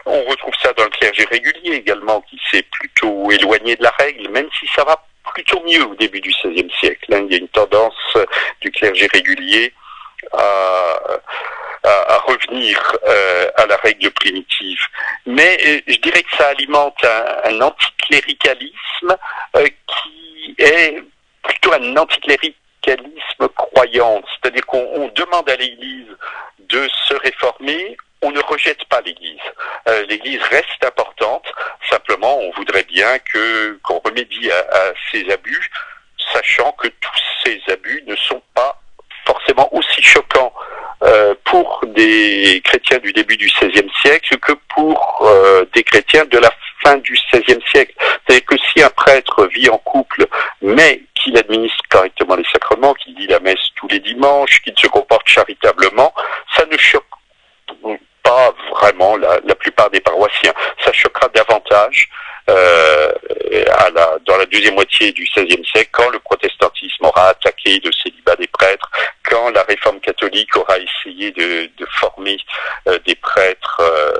[0.05, 4.29] On retrouve ça dans le clergé régulier également, qui s'est plutôt éloigné de la règle,
[4.29, 7.13] même si ça va plutôt mieux au début du XVIe siècle.
[7.13, 7.25] Hein.
[7.27, 8.17] Il y a une tendance
[8.61, 9.73] du clergé régulier
[10.33, 10.99] à,
[11.83, 14.79] à, revenir euh, à la règle primitive.
[15.25, 17.03] Mais euh, je dirais que ça alimente
[17.45, 19.17] un, anticléricalisme
[19.87, 21.03] qui est
[21.43, 26.07] plutôt un anticléricalisme croyant, c'est-à-dire qu'on demande à l'Église
[26.59, 29.39] de se réformer, on ne rejette pas l'Église.
[29.87, 31.45] Euh, L'Église reste importante,
[31.89, 33.17] simplement on voudrait bien
[33.83, 35.69] qu'on remédie à, ces abus,
[36.33, 38.79] sachant que tous ces abus ne sont pas
[39.25, 40.53] forcément aussi choquants
[41.03, 44.22] euh, pour des chrétiens du début du XVIe siècle
[45.73, 46.51] des chrétiens de la
[46.83, 47.93] fin du XVIe siècle.
[47.99, 50.25] C'est-à-dire que si un prêtre vit en couple,
[50.62, 54.88] mais qu'il administre correctement les sacrements, qu'il dit la messe tous les dimanches, qu'il se
[54.88, 56.13] comporte charitablement,
[56.55, 57.05] ça ne choque
[58.23, 60.53] pas vraiment la, plupart des paroissiens.
[60.83, 62.09] Ça choquera davantage
[62.49, 63.12] euh,
[64.25, 68.47] dans la deuxième moitié du XVIe siècle, quand le protestantisme aura attaqué le célibat des
[68.47, 68.89] prêtres,
[69.29, 72.38] quand la réforme catholique aura essayé de, de former
[72.88, 74.12] euh, des prêtres euh,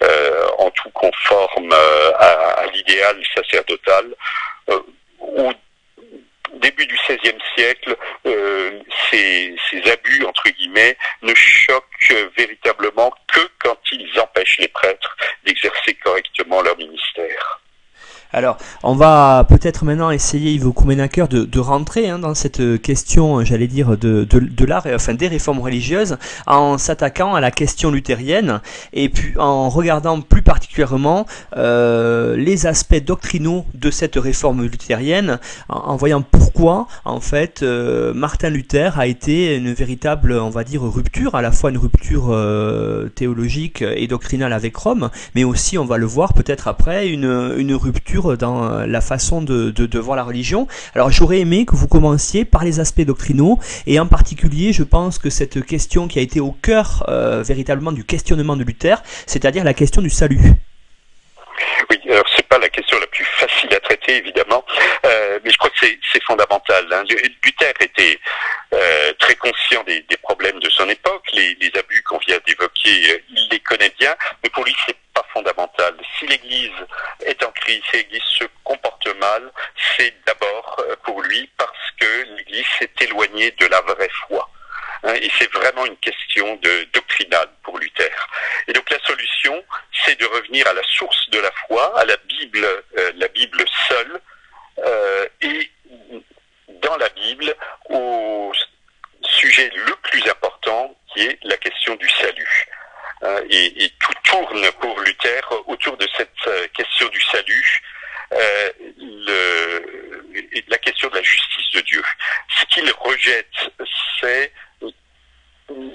[0.00, 2.12] euh, en tout conforme euh,
[2.88, 4.14] à l'idéal sacerdotal,
[5.20, 5.52] au
[6.54, 7.96] début du XVIe siècle,
[8.26, 15.16] euh, ces, ces, abus, entre guillemets, ne choquent véritablement que quand ils empêchent les prêtres
[15.44, 17.60] d'exercer correctement leur ministère.
[18.30, 23.68] Alors, on va peut-être maintenant essayer, Yves Koumenaker, de, rentrer hein, dans cette question, j'allais
[23.68, 24.26] dire, de,
[24.66, 28.60] l'art, enfin des réformes religieuses, en s'attaquant à la question luthérienne,
[28.92, 31.24] et puis en regardant plus particulièrement
[31.56, 35.38] euh, les aspects doctrinaux de cette réforme luthérienne,
[35.70, 40.82] en, voyant pourquoi, en fait, euh, Martin Luther a été une véritable, on va dire,
[40.82, 45.86] rupture, à la fois une rupture euh, théologique et doctrinale avec Rome, mais aussi, on
[45.86, 50.66] va le voir peut-être après, une rupture dans euh, la façon de, voir la religion.
[50.94, 55.18] Alors j'aurais aimé que vous commenciez par les aspects doctrinaux et en particulier je pense
[55.18, 59.64] que cette question qui a été au cœur euh, véritablement du questionnement de Luther, c'est-à-dire
[59.64, 60.40] la question du salut.
[61.90, 64.64] Oui, alors c'est pas la question la plus facile à traiter évidemment,
[65.06, 66.86] euh, mais je crois que c'est fondamental.
[66.92, 67.04] Hein.
[67.08, 68.18] Luther était
[69.18, 73.48] très conscient des, des, problèmes de son époque, les, les abus qu'on vient d'évoquer, il
[73.50, 74.96] les connaît bien, mais pour lui c'est
[75.32, 75.94] fondamental.
[76.18, 76.70] Si l'Église
[77.24, 79.50] est en crise, si l'Église se comporte mal,
[79.96, 84.48] c'est d'abord euh, pour lui parce que l'Église s'est éloignée de la vraie foi.
[85.04, 86.58] Hein, et c'est vraiment une question
[86.92, 88.28] doctrinale pour Luther.
[88.66, 89.62] Et donc la solution,
[90.04, 92.64] c'est de revenir à la source de la foi, à la Bible,
[92.98, 94.20] euh, la Bible seule,
[94.78, 95.70] euh, et
[96.82, 97.54] dans la Bible
[97.90, 98.52] au
[99.22, 102.66] sujet le plus important qui est la question du salut.
[103.24, 107.82] Euh, et, tout tourne pour Luther autour de cette euh, question du salut,
[108.32, 112.02] euh, le, la question de la justice de Dieu.
[112.58, 113.72] Ce qu'il rejette,
[114.20, 114.52] c'est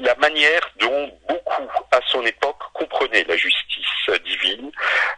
[0.02, 3.86] la manière dont beaucoup à son époque comprenaient la justice
[4.26, 4.72] divine,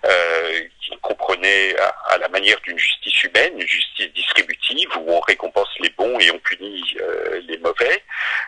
[0.06, 5.20] euh, qu'il comprenait à, à, la manière d'une justice humaine, une justice distributive où on
[5.22, 8.04] récompense les bons et on punit euh, les mauvais.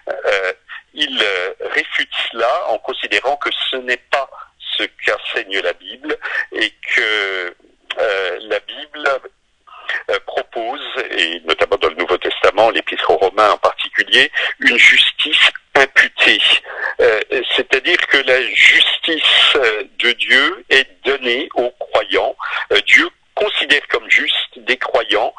[0.09, 0.53] Euh,
[0.93, 4.29] il euh, réfute cela en considérant que ce n'est pas
[4.77, 6.17] ce qu'enseigne la Bible
[6.53, 7.55] et que
[7.99, 9.09] euh, la Bible
[10.09, 10.81] euh, propose,
[11.11, 16.41] et notamment dans le Nouveau Testament, l'Épître aux Romains en particulier, une justice imputée.
[17.55, 19.57] C'est-à-dire que la justice
[19.99, 22.35] de Dieu est donnée aux croyants.
[22.87, 25.33] Dieu considère comme juste des croyants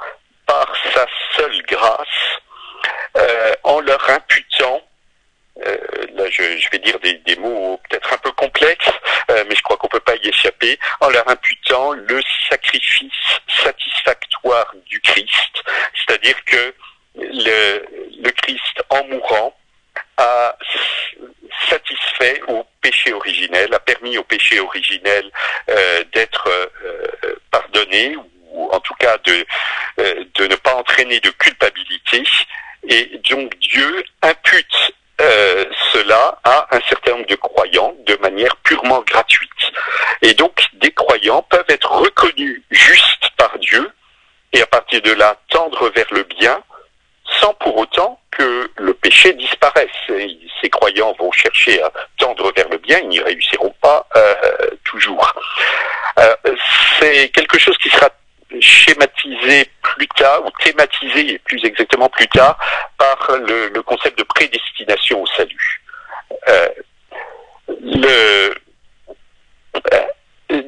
[0.47, 1.07] par sa
[3.89, 4.83] leur imputant
[5.67, 5.77] euh,
[6.15, 8.93] là je, vais dire des, mots peut-être un peu complexes,
[9.31, 13.11] euh, mais je crois qu'on peut pas y échapper, en leur imputant le sacrifice
[13.65, 16.75] satisfactoire du Christ, c'est-à-dire que
[17.17, 17.85] le,
[18.23, 19.57] le Christ en mourant
[20.17, 20.57] a
[21.69, 25.29] satisfait au péché originel, a permis au péché originel
[25.71, 26.49] euh, d'être
[27.51, 28.17] pardonné
[28.51, 29.45] ou en tout cas de,
[29.97, 32.23] de ne pas entraîner de culpabilité.
[32.89, 39.03] Et donc Dieu impute euh, cela à un certain nombre de croyants de manière purement
[39.03, 39.51] gratuite.
[40.23, 43.91] Et donc des croyants peuvent être reconnus justes par Dieu
[44.53, 46.63] et à partir de là tendre vers le bien
[47.41, 49.91] sans pour autant que le péché disparaisse.
[50.07, 54.35] ces croyants vont chercher à tendre vers le bien, ils n'y réussiront pas euh,
[54.85, 55.35] toujours.
[56.19, 56.35] Euh,
[56.99, 58.09] c'est quelque chose qui sera
[58.61, 62.59] schématisé plus tard, ou thématisé plus exactement plus tard,
[62.99, 65.83] par le, concept de prédestination au salut.
[66.49, 66.69] Euh,
[67.71, 68.55] euh,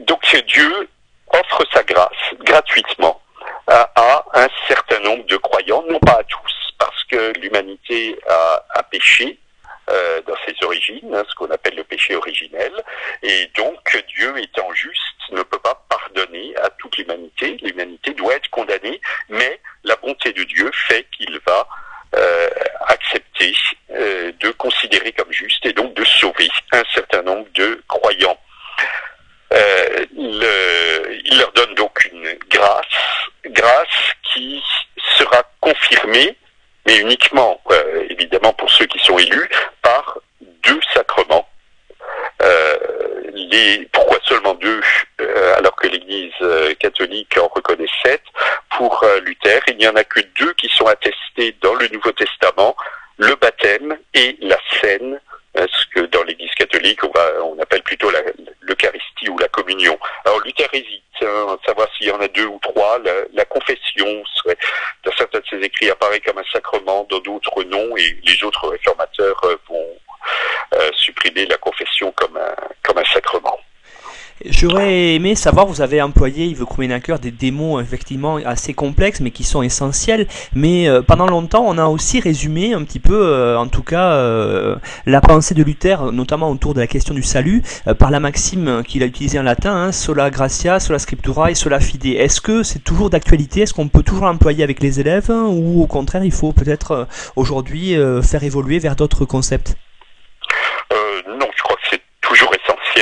[0.06, 0.88] donc Dieu
[1.32, 3.20] offre sa grâce gratuitement
[3.66, 9.40] à, un certain nombre de croyants, non pas à tous, parce que l'humanité a péché,
[9.90, 12.72] euh, dans ses origines, hein, ce qu'on appelle le péché originel.
[13.22, 14.98] Et donc Dieu étant juste
[15.32, 17.56] ne peut pas pardonner à toute l'humanité.
[17.62, 21.66] L'humanité doit être condamnée, mais la bonté de Dieu fait qu'il va
[22.16, 22.48] euh,
[22.86, 23.54] accepter
[23.90, 28.38] euh, de considérer comme juste et donc de sauver un certain nombre de croyants.
[30.16, 32.86] Il leur donne donc une grâce,
[33.46, 34.62] grâce qui
[35.16, 36.36] sera confirmée
[36.86, 37.60] mais uniquement,
[38.08, 39.48] évidemment pour ceux qui sont élus,
[39.82, 40.18] par
[40.62, 41.46] deux sacrements.
[42.42, 42.76] Euh,
[43.34, 44.80] les, pourquoi seulement deux
[45.20, 48.22] euh, alors que l'Église euh, catholique en reconnaît sept
[48.76, 52.74] Pour Luther, il n'y en a que deux qui sont attestés dans le Nouveau Testament,
[53.18, 55.20] le baptême et la scène,
[55.54, 58.10] ce que dans l'Église catholique on, va, on appelle plutôt
[58.62, 59.98] l'Eucharistie ou la communion.
[60.24, 62.98] Alors Luther hésite hein, à savoir s'il y en a deux ou trois.
[63.00, 64.56] La, la confession serait
[65.60, 69.88] ses écrits apparaît comme un sacrement, dans d'autres non, et les autres réformateurs vont
[70.74, 73.49] euh, supprimer la confession comme un sacrement.
[74.46, 79.44] J'aurais aimé savoir, vous avez employé, Yves Krumenacker, des démos effectivement assez complexes mais qui
[79.44, 80.26] sont essentiels.
[80.54, 84.00] Mais euh, pendant longtemps, on a aussi résumé un petit peu, euh, en tout cas,
[85.04, 87.62] la pensée de Luther, notamment autour de la question du salut,
[87.98, 91.78] par la maxime qu'il a utilisée en latin, hein, sola gratia, sola scriptura et sola
[91.78, 92.06] fide.
[92.06, 93.62] Est-ce que c'est toujours d'actualité?
[93.62, 97.94] Est-ce qu'on peut toujours l'employer avec les élèves Ou au contraire, il faut peut-être aujourd'hui
[98.22, 99.76] faire évoluer vers d'autres concepts?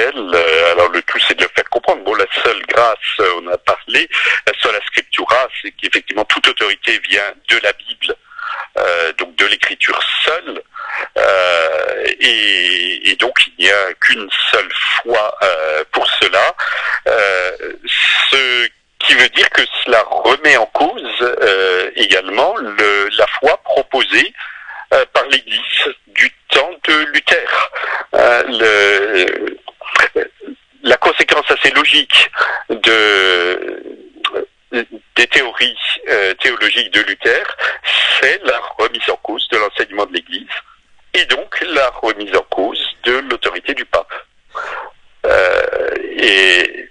[0.06, 2.02] Euh, alors le tout, c'est de le faire comprendre.
[2.04, 4.08] Bon, la seule grâce, euh, on a parlé,
[4.46, 8.14] la seule scriptura, c'est qu'effectivement toute autorité vient de la Bible,
[8.78, 10.62] euh, donc de l'écriture seule.
[12.20, 14.68] Et, donc il n'y a qu'une seule
[15.02, 15.36] foi
[15.92, 16.54] pour cela.
[17.06, 18.68] ce
[19.00, 21.36] qui veut dire que cela remet en cause
[21.96, 24.32] également le, la foi proposée
[25.12, 27.70] par l'Église du temps de Luther.
[30.82, 32.30] La conséquence assez logique
[32.68, 33.82] de,
[35.16, 35.76] des théories
[36.08, 37.56] euh, théologiques de Luther,
[38.20, 40.48] c'est la remise en cause de l'enseignement de l'Église
[41.14, 44.12] et donc la remise en cause de l'autorité du pape.
[45.26, 46.90] Euh, et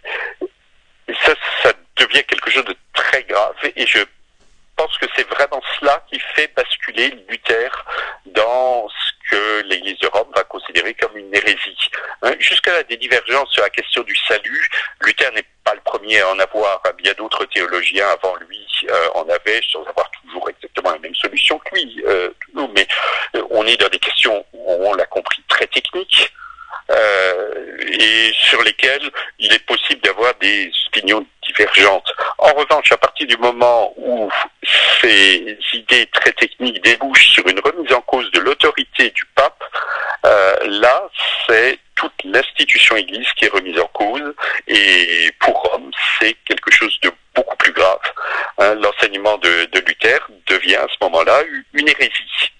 [1.23, 1.33] ça,
[1.63, 3.99] ça devient quelque chose de très grave et je
[4.75, 7.69] pense que c'est vraiment cela qui fait basculer Luther
[8.27, 11.89] dans ce que l'Église de Rome va considérer comme une hérésie.
[12.21, 14.69] Hein, jusqu'à là, des divergences sur la question du salut,
[15.01, 16.81] Luther n'est pas le premier à en avoir.
[16.97, 21.59] Bien d'autres théologiens avant lui euh, en avaient, sans avoir toujours exactement la même solution
[21.59, 22.03] que lui.
[22.05, 22.29] Euh,
[22.75, 22.87] mais
[23.35, 26.31] euh, on est dans des questions, on l'a compris, très techniques.
[27.99, 31.25] Et sur lesquels il est possible d'avoir des opinions
[32.37, 34.29] En revanche, à partir du moment où
[35.01, 39.63] ces idées très techniques débouchent sur une remise en cause de l'autorité du pape,
[40.25, 41.09] euh, là,
[41.47, 44.33] c'est toute l'institution Église qui est remise en cause.
[44.67, 47.99] Et pour Rome, c'est quelque chose de beaucoup plus grave.
[48.59, 51.41] Hein, L'enseignement de Luther devient à ce moment-là
[51.73, 52.51] une hérésie.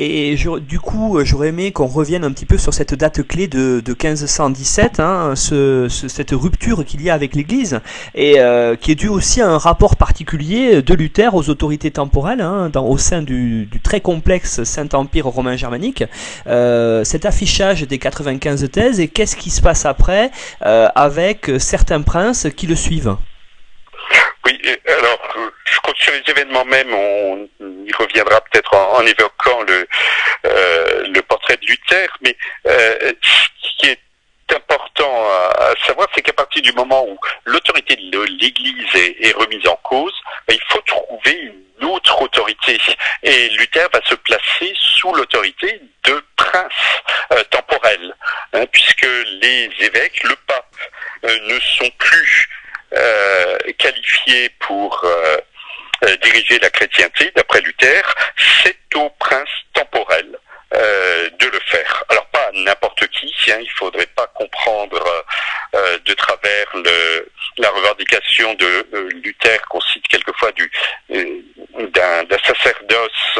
[0.00, 3.82] Et du coup, j'aurais aimé qu'on revienne un petit peu sur cette date clé de,
[3.84, 7.80] 1517, hein, cette rupture qu'il y a avec l'Église,
[8.14, 12.42] et euh, qui est due aussi à un rapport particulier de Luther aux autorités temporelles,
[12.42, 16.04] hein, au sein du, très complexe Saint-Empire romain germanique.
[16.46, 20.30] Euh, cet affichage des 95 thèses, et qu'est-ce qui se passe après
[20.64, 23.16] euh, avec certains princes qui le suivent
[24.46, 25.36] oui, alors,
[25.96, 29.86] sur les événements même, on y reviendra peut-être en, évoquant le,
[30.44, 34.00] le portrait de Luther, mais ce qui est
[34.54, 35.28] important
[35.58, 40.14] à, savoir, c'est qu'à partir du moment où l'autorité de l'Église est, remise en cause,
[40.46, 42.78] ben, il faut trouver une autre autorité.
[43.22, 46.72] Et Luther va se placer sous l'autorité de princes
[47.32, 48.14] euh, temporels,
[48.52, 49.06] hein, puisque
[49.40, 50.76] les évêques, le pape,
[51.24, 52.48] euh, ne sont plus
[52.96, 55.04] euh, qualifiés pour
[56.22, 58.02] diriger la chrétienté, d'après Luther,
[58.62, 60.38] c'est aux princes temporels
[60.74, 62.04] euh, de le faire.
[62.10, 65.24] Alors pas n'importe qui, hein, il faudrait pas comprendre
[65.74, 67.26] euh, de travers le,
[67.56, 70.70] la revendication de euh, Luther qu'on cite quelquefois du
[71.08, 73.38] d'un sacerdoce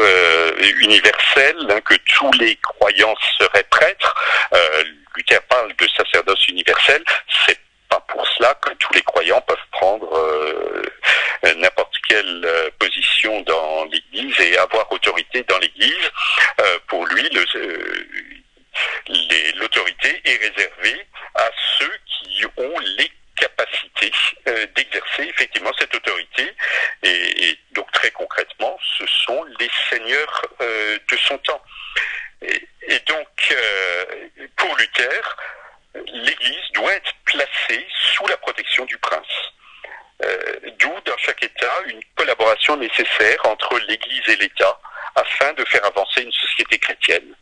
[0.81, 4.15] universel, hein, que tous les croyants seraient prêtres.
[5.15, 7.03] Luther parle de sacerdoce universel,
[7.45, 7.59] c'est
[7.89, 10.09] pas pour cela que tous les croyants peuvent prendre
[11.59, 16.11] n'importe quelle euh, position dans l'Église et avoir autorité dans l'Église.
[16.59, 18.05] Euh, pour lui, euh,
[19.57, 24.11] l'autorité est réservée à ceux qui ont les capacités
[24.75, 26.53] d'exercer effectivement cette autorité.
[27.03, 31.61] Et, donc très concrètement, ce sont les seigneurs de son temps.
[32.41, 33.55] Et, et donc,
[34.57, 35.37] pour Luther,
[35.95, 39.51] l'Église doit être placée sous la protection du prince.
[40.23, 44.79] Euh, d'où dans chaque État une collaboration nécessaire entre l'Église et l'État
[45.15, 47.35] afin de faire avancer une société chrétienne.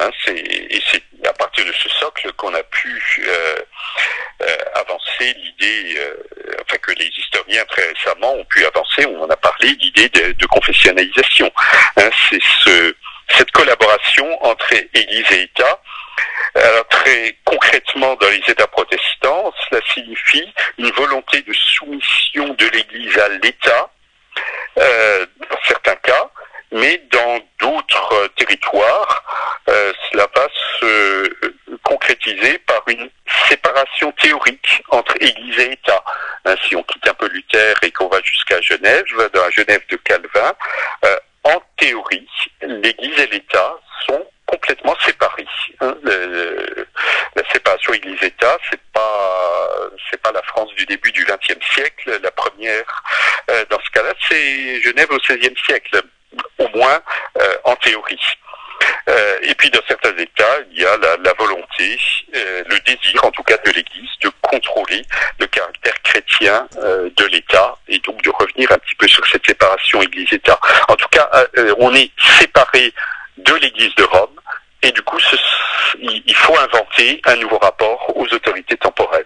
[0.00, 3.56] Hein, et c'est à partir de ce socle qu'on a pu euh,
[4.42, 5.98] euh, avancer l'idée,
[6.60, 10.46] enfin que les historiens très récemment ont pu avancer, on en a parlé, l'idée de,
[10.46, 11.50] confessionnalisation.
[11.96, 12.94] Hein, c'est ce,
[13.36, 15.80] cette collaboration entre Église et État
[16.68, 23.18] alors très concrètement, dans les États protestants, cela signifie une volonté de soumission de l'Église
[23.18, 23.90] à l'État,
[24.78, 26.30] euh, dans certains cas,
[26.70, 29.24] mais dans d'autres territoires,
[29.68, 30.46] euh, cela va
[30.78, 31.30] se
[31.82, 33.08] concrétiser par une
[33.48, 36.04] séparation théorique entre Église et État.
[36.66, 39.96] Si on quitte un peu Luther et qu'on va jusqu'à Genève, dans la Genève de
[39.96, 40.52] Calvin,
[41.04, 42.28] euh, en théorie,
[42.60, 45.46] l'Église et l'État sont complètement séparés.
[45.80, 45.94] Hein.
[46.02, 49.58] la séparation Église-État, c'est pas
[50.10, 52.18] c'est pas la France du début du XXe siècle.
[52.22, 53.02] La première,
[53.50, 56.02] euh, dans ce cas-là, c'est Genève au XVIe siècle,
[56.58, 57.00] au moins
[57.38, 58.20] euh, en théorie.
[59.08, 61.98] Euh, et puis dans certains États, il y a la, volonté,
[62.32, 65.02] le désir en tout cas de l'Église de contrôler
[65.40, 70.00] le caractère chrétien de l'État et donc de revenir un petit peu sur cette séparation
[70.02, 70.60] Église-État.
[70.88, 71.28] En tout cas,
[71.78, 72.92] on est séparé
[73.48, 74.38] de l'Église de Rome,
[74.82, 75.18] et du coup,
[76.00, 79.24] il faut inventer un nouveau rapport aux autorités temporelles.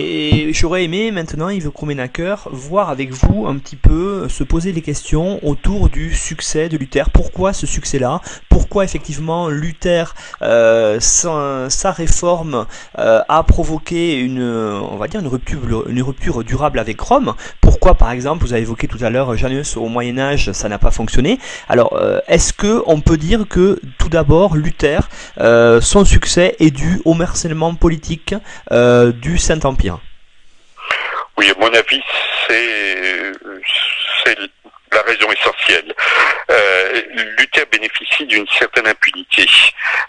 [0.00, 4.80] Et j'aurais aimé maintenant, Yves Krumenacker, voir avec vous un petit peu, se poser des
[4.80, 7.10] questions autour du succès de Luther.
[7.10, 8.20] Pourquoi ce succès-là?
[8.48, 15.88] Pourquoi effectivement Luther, euh, sa, réforme euh, a provoqué une, on va dire une rupture,
[15.88, 17.34] une rupture durable avec Rome?
[17.60, 20.78] Pourquoi par exemple, vous avez évoqué tout à l'heure Janus au Moyen Âge, ça n'a
[20.78, 21.40] pas fonctionné?
[21.68, 25.08] Alors, euh, est-ce que on peut dire que tout d'abord Luther,
[25.80, 28.36] son succès est dû au mercèlement politique
[28.70, 29.87] du Saint-Empire?
[31.38, 32.02] Oui, à mon avis,
[32.48, 33.32] c'est
[34.90, 35.94] la raison essentielle.
[36.50, 37.02] Euh,
[37.38, 39.46] Luther bénéficie d'une certaine impunité,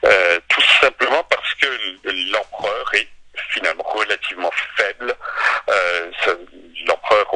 [0.06, 1.68] euh, tout simplement parce que
[2.32, 3.08] l'empereur est
[3.50, 5.14] finalement relativement faible.
[5.70, 6.12] Euh,
[6.90, 7.28] l'empereur,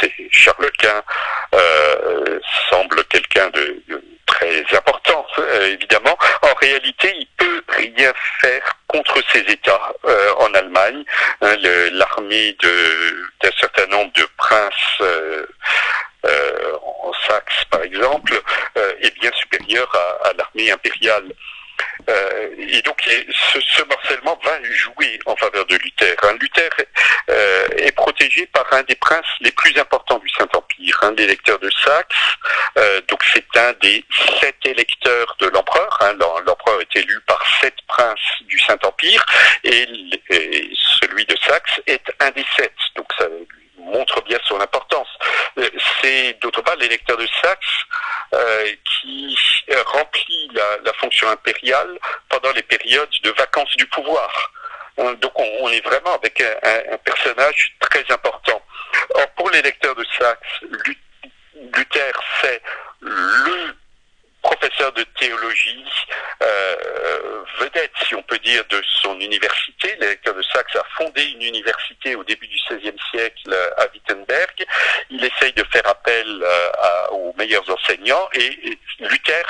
[0.00, 1.02] c'est Charles Quint,
[2.70, 3.82] semble quelqu'un de,
[4.26, 5.26] très important,
[5.62, 6.16] évidemment.
[6.42, 11.04] En réalité, il peut rien faire contre ces États euh, en Allemagne.
[11.40, 11.56] Hein,
[11.92, 15.46] L'armée d'un certain nombre de princes euh,
[16.26, 18.40] euh, en Saxe, par exemple,
[19.00, 19.90] est bien supérieure
[20.24, 21.32] à, l'armée impériale.
[22.08, 26.16] Euh, et donc ce, ce, morcellement va jouer en faveur de Luther.
[26.22, 26.36] Hein.
[26.40, 26.70] Luther
[27.28, 27.66] euh,
[28.46, 32.16] par un des princes les plus importants du Saint-Empire, un des électeurs de Saxe.
[32.78, 34.04] Euh, donc c'est un des
[34.40, 35.98] sept électeurs de l'empereur.
[36.00, 36.14] Hein.
[36.46, 39.24] L'empereur est élu par sept princes du Saint-Empire
[39.64, 39.86] et,
[40.30, 40.70] et,
[41.00, 42.74] celui de Saxe est un des sept.
[42.96, 43.26] Donc ça
[43.78, 45.08] montre bien son importance.
[45.58, 45.68] Euh,
[46.00, 47.66] c'est d'autre part l'électeur de Saxe
[48.34, 49.36] euh, qui
[49.86, 54.52] remplit la, fonction impériale pendant les périodes de vacances du pouvoir.
[54.98, 58.60] Euh, donc on, est vraiment avec un, personnage très important.
[59.14, 60.48] Or pour l'électeur de Saxe,
[61.54, 62.62] Luther c'est
[63.00, 63.74] le
[64.42, 65.84] professeur de théologie,
[66.42, 69.96] euh, vedette, si on peut dire, de son université.
[70.00, 74.66] L'électeur de Saxe a fondé une université au début du XVIe siècle à Wittenberg.
[75.10, 79.44] Il essaye de faire appel euh, aux meilleurs enseignants et Luther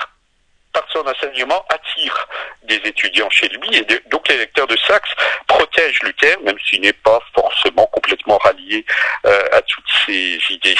[0.78, 2.28] par son enseignement, attire
[2.62, 3.76] des étudiants chez lui.
[3.76, 5.10] Et donc les lecteurs de Saxe
[5.46, 8.84] protègent Luther, même s'il n'est pas forcément complètement rallié
[9.26, 10.76] euh, à toutes ces idées.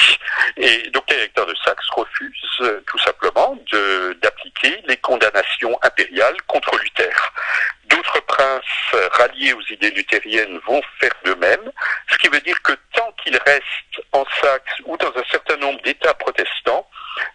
[0.57, 3.57] Et donc les lecteurs de Saxe refusent euh, tout simplement
[4.21, 7.33] d'appliquer les condamnations impériales contre Luther.
[7.85, 11.71] D'autres princes ralliés aux idées luthériennes vont faire de même,
[12.11, 15.81] ce qui veut dire que tant qu'il reste en Saxe ou dans un certain nombre
[15.81, 16.87] d'États protestants,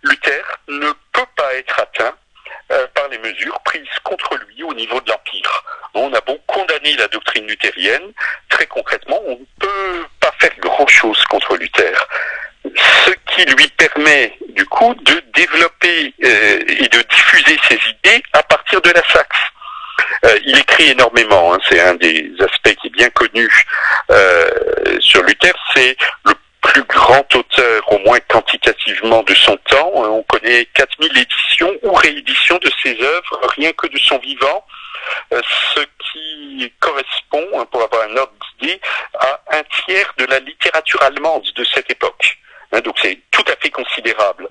[0.02, 2.14] Luther ne peut pas être atteint
[2.72, 5.64] euh, par les mesures prises contre lui au niveau de l'Empire.
[5.94, 8.12] On a beau condamner la doctrine luthérienne,
[8.48, 12.06] très concrètement, on ne peut pas faire grand-chose contre Luther.
[12.64, 18.42] Ce qui lui permet, du coup, de développer euh, et de diffuser ses idées à
[18.42, 19.38] partir de la Saxe.
[20.24, 23.48] Euh, il écrit énormément, hein, c'est un des aspects qui est bien connu
[25.00, 26.34] sur Luther, c'est le
[26.64, 29.90] plus grand auteur, au moins quantitativement, de son temps.
[29.94, 34.64] On connaît 4000 éditions ou rééditions de ses œuvres, rien que de son vivant,
[35.32, 35.42] euh,
[35.74, 38.80] ce qui correspond, hein, pour avoir un ordre d'idée,
[39.18, 42.38] à un tiers de la littérature allemande de cette époque.
[42.72, 44.48] Hein, donc c'est tout à fait considérable.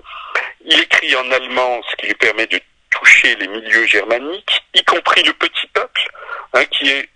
[0.64, 2.60] Il écrit en allemand, ce qui lui permet de
[2.90, 6.08] toucher les milieux germaniques, y compris le petit peuple,
[6.52, 7.08] hein, qui est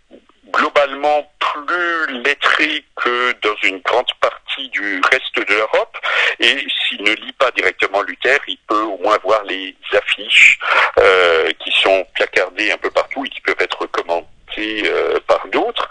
[0.53, 5.97] globalement plus lettré que dans une grande partie du reste de l'Europe.
[6.41, 10.59] Et s'il ne lit pas directement Luther, il peut au moins voir les affiches
[10.99, 15.89] euh, qui sont placardées un peu partout et qui peuvent être commentées euh, par d'autres.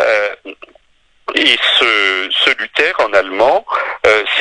[0.00, 0.34] Euh,
[1.34, 3.64] et ce, ce, Luther en allemand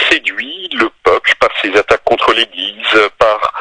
[0.09, 3.53] séduit le peuple par ses attaques contre l'Église, par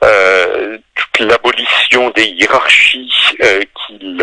[0.00, 3.10] toute l'abolition des hiérarchies
[3.86, 4.22] qu'il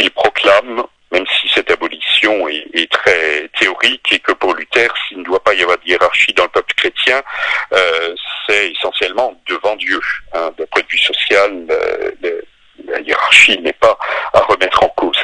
[0.00, 0.82] qu'il proclame,
[1.12, 5.54] même si cette abolition est, très théorique et que pour Luther, s'il ne doit pas
[5.54, 7.22] y avoir de hiérarchie dans le peuple chrétien,
[7.72, 8.14] euh,
[8.46, 10.00] c'est essentiellement devant Dieu.
[10.32, 10.50] Hein.
[10.58, 11.66] D'un point de vue social,
[12.88, 13.96] la hiérarchie n'est pas
[14.32, 15.18] à remettre en cause.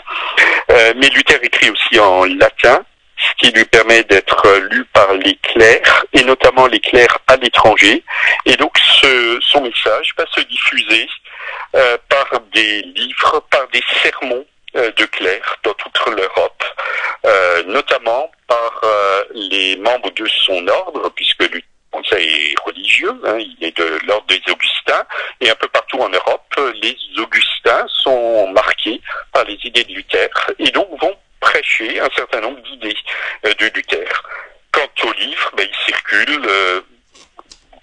[0.70, 2.84] Euh, mais Luther écrit aussi en latin,
[3.16, 8.04] ce qui lui permet d'être lu par les clercs, et notamment les clercs à l'étranger.
[8.44, 11.08] Et donc ce, son message va se diffuser
[11.74, 14.44] euh, par des livres, par des sermons
[14.76, 16.64] de clercs dans toute l'Europe,
[17.24, 21.60] euh, notamment par euh, les membres de son ordre, puisque le
[21.90, 25.04] conseil est religieux, hein, il est de l'ordre des Augustins,
[25.40, 29.00] et un peu partout en Europe, les Augustins sont marqués
[29.32, 32.96] par les idées de Luther, et donc vont prêcher un certain nombre d'idées
[33.44, 34.22] de Luther.
[34.72, 36.48] Quant aux livres, ben, circulent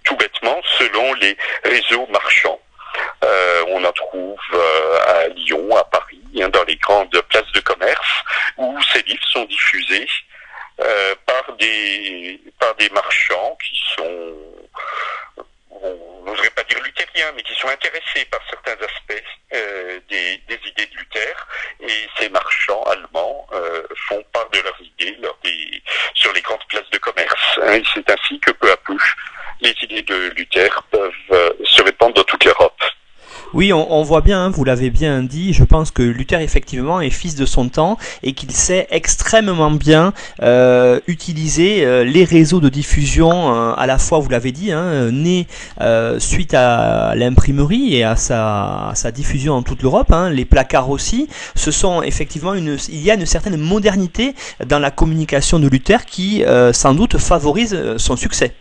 [0.04, 2.60] tout bêtement selon les réseaux marchands.
[3.24, 8.24] Euh, on en trouve euh, à Lyon, à Paris, dans les grandes places de commerce,
[8.58, 10.08] où ces livres sont diffusés
[10.80, 14.34] euh, par des par des marchands qui sont
[15.70, 19.24] on n'oserait pas dire luthériens, mais qui sont intéressés par certains aspects
[20.10, 21.48] des, idées de Luther.
[21.82, 23.48] Et ces marchands allemands
[24.08, 25.18] font part de leurs idées
[26.14, 27.60] sur les grandes places de commerce.
[27.62, 27.82] Hein.
[27.94, 28.96] C'est ainsi que peu à peu,
[29.60, 32.82] les idées de Luther peuvent se répandre dans toute l'Europe.
[33.54, 37.12] Oui, on, voit bien, hein, vous l'avez bien dit, je pense que Luther effectivement est
[37.12, 42.70] fils de son temps et qu'il sait extrêmement bien euh, utiliser euh, les réseaux de
[42.70, 45.46] diffusion euh, à la fois, vous l'avez dit, hein, né
[46.18, 51.30] suite à l'imprimerie et à sa, sa, diffusion en toute l'Europe, hein, les placards aussi,
[51.56, 54.34] ce sont effectivement une, il y a une certaine modernité
[54.66, 58.56] dans la communication de Luther qui sans doute favorise son succès.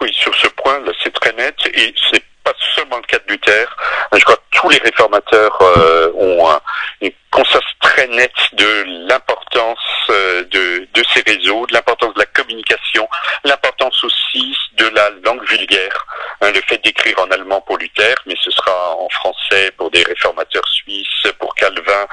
[0.00, 3.76] Oui, sur ce point, c'est très net et c'est pas seulement le cas de Luther.
[4.12, 6.58] Je crois que tous les réformateurs euh, ont
[7.00, 9.78] une conscience très nette de l'importance
[10.08, 13.06] euh, de, de, ces réseaux, de l'importance de la communication,
[13.44, 16.06] l'importance aussi de la langue vulgaire.
[16.40, 20.02] Hein, le fait d'écrire en allemand pour Luther, mais ce sera en français pour des
[20.04, 22.06] réformateurs suisses, pour Calvin,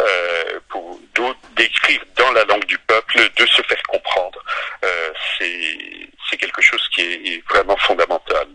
[0.00, 4.42] euh, pour d'autres, d'écrire dans la langue du peuple, de se faire comprendre.
[4.84, 8.46] Euh, c'est quelque chose qui est vraiment fondamental.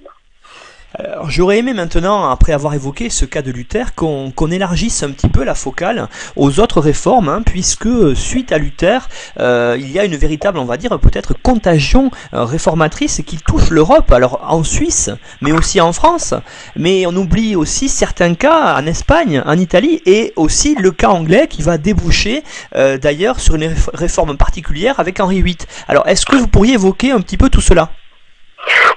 [1.28, 5.44] J'aurais aimé maintenant, après avoir évoqué ce cas de Luther, qu'on élargisse un petit peu
[5.44, 9.08] la focale aux autres réformes, hein, puisque suite à Luther,
[9.40, 13.70] euh, il y a une véritable, on va dire, peut-être contagion euh, réformatrice qui touche
[13.70, 16.34] l'Europe, alors en Suisse, mais aussi en France,
[16.76, 21.48] mais on oublie aussi certains cas en Espagne, en Italie, et aussi le cas anglais
[21.48, 22.44] qui va déboucher
[22.76, 25.58] euh, d'ailleurs sur une réforme particulière avec Henri VIII.
[25.88, 27.90] Alors est-ce que vous pourriez évoquer un petit peu tout cela?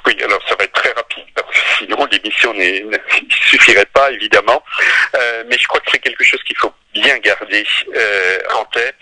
[0.06, 1.09] Oui, alors ça va être très rapide
[1.80, 2.96] sinon l'émission ne
[3.30, 4.62] suffirait pas évidemment.
[5.14, 7.64] Euh, mais je crois que c'est quelque chose qu'il faut bien garder
[7.94, 8.94] euh, en tête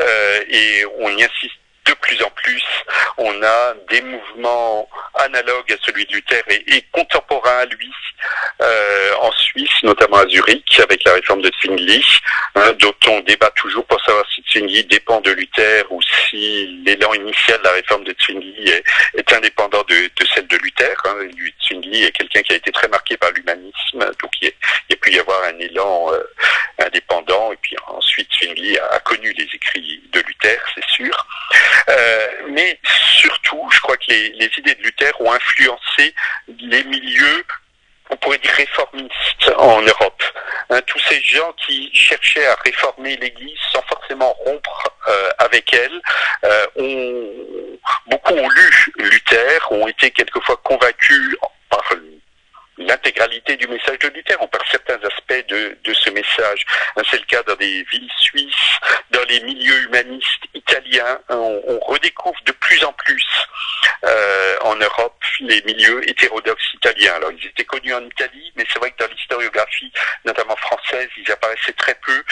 [0.00, 1.59] euh, et on y insiste
[1.90, 2.62] de plus en plus,
[3.18, 7.90] on a des mouvements analogues à celui de Luther et, contemporains à lui
[8.60, 12.04] euh, en Suisse, notamment à Zurich, avec la réforme de Zwingli,
[12.54, 17.12] hein, dont on débat toujours pour savoir si Zwingli dépend de Luther ou si l'élan
[17.14, 18.70] initial de la réforme de Zwingli
[19.14, 20.94] est, indépendant de, celle de Luther.
[21.06, 21.16] Hein.
[21.66, 25.18] Zwingli est quelqu'un qui a été très marqué par l'humanisme, donc il, a pu y
[25.18, 26.22] avoir un élan euh,
[26.78, 31.26] indépendant, et puis ensuite Zwingli a connu les écrits de Luther, c'est sûr.
[31.88, 32.78] Euh, mais
[33.16, 36.14] surtout, je crois que les, idées de Luther ont influencé
[36.48, 37.44] les milieux
[38.12, 40.22] on pourrait dire réformistes en Europe.
[40.68, 46.00] Hein, tous ces gens qui cherchaient à réformer l'Église sans forcément rompre euh, avec elle,
[46.44, 47.78] euh, ont,
[48.08, 51.36] beaucoup ont lu Luther, ont été quelquefois convaincus
[51.68, 51.84] par
[52.80, 54.36] l'intégralité du message de Luther.
[54.40, 56.64] On perd certains aspects de, de ce message.
[57.10, 58.78] C'est le cas dans des villes suisses,
[59.10, 61.18] dans les milieux humanistes italiens.
[61.28, 63.24] On, on redécouvre de plus en plus
[64.04, 67.14] euh, en Europe les milieux hétérodoxes italiens.
[67.14, 69.92] Alors ils étaient connus en Italie, mais c'est vrai que dans l'historiographie,
[70.24, 72.22] notamment française, ils apparaissaient très peu.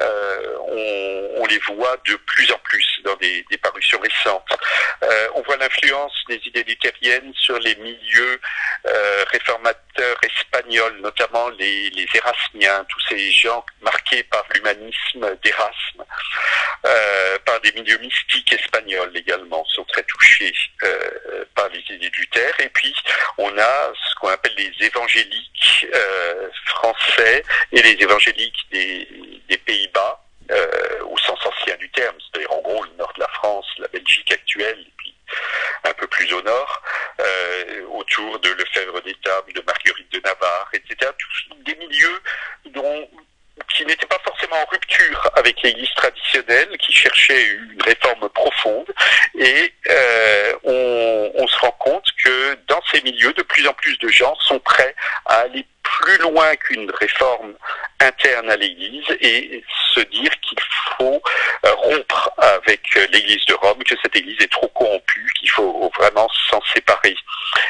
[0.00, 4.58] Euh, on, on, les voit de plus en plus dans des, des parutions récentes.
[5.02, 8.40] Euh, on voit l'influence des idées luthériennes sur les milieux
[8.86, 16.04] euh, réformateurs espagnols, notamment les, les Érasmiens, tous ces gens marqués par l'humanisme d'Erasme,
[16.86, 22.16] euh, par des milieux mystiques espagnols également, sont très touchés euh, par les idées de
[22.16, 22.60] Luther.
[22.60, 22.94] Et puis,
[23.38, 29.08] on a ce qu'on appelle les évangéliques euh, français et les évangéliques des,
[29.48, 33.28] des Pays-Bas, euh, au sens ancien du terme, c'est-à-dire en gros le nord de la
[33.28, 35.14] France, la Belgique actuelle, et puis
[35.84, 36.82] un peu plus au nord,
[37.20, 41.10] euh, autour de Lefebvre d'Étable, de Marguerite de Navarre, etc.
[41.18, 42.20] Tous des milieux
[42.66, 43.08] dont
[43.74, 48.86] qui n'étaient pas forcément en rupture avec l'Église traditionnelle, qui cherchait une réforme profonde.
[49.38, 53.98] Et euh, on, on, se rend compte que dans ces milieux, de plus en plus
[53.98, 54.94] de gens sont prêts
[55.26, 55.66] à aller
[56.00, 57.54] plus loin qu'une réforme
[58.00, 59.62] interne à l'Église et
[59.94, 60.58] se dire qu'il
[60.96, 61.22] faut
[61.64, 62.80] euh, rompre avec
[63.12, 67.16] l'Église de Rome, que cette Église est trop corrompue, qu'il faut vraiment s'en séparer.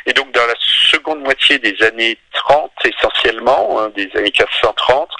[0.07, 5.11] Et donc dans la seconde moitié des années 30 essentiellement, hein, des années 1430,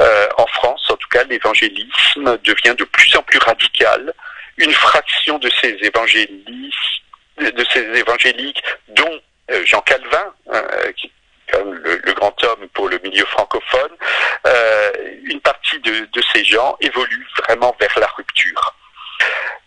[0.00, 4.12] euh, en France en tout cas, l'évangélisme devient de plus en plus radical.
[4.58, 6.76] Une fraction de ces évangélistes,
[7.38, 11.10] de ces évangéliques, dont euh, Jean Calvin, euh, qui
[11.54, 13.92] le, le, grand homme pour le milieu francophone,
[14.46, 14.92] euh,
[15.24, 18.74] une partie de, de, ces gens évolue vraiment vers la rupture.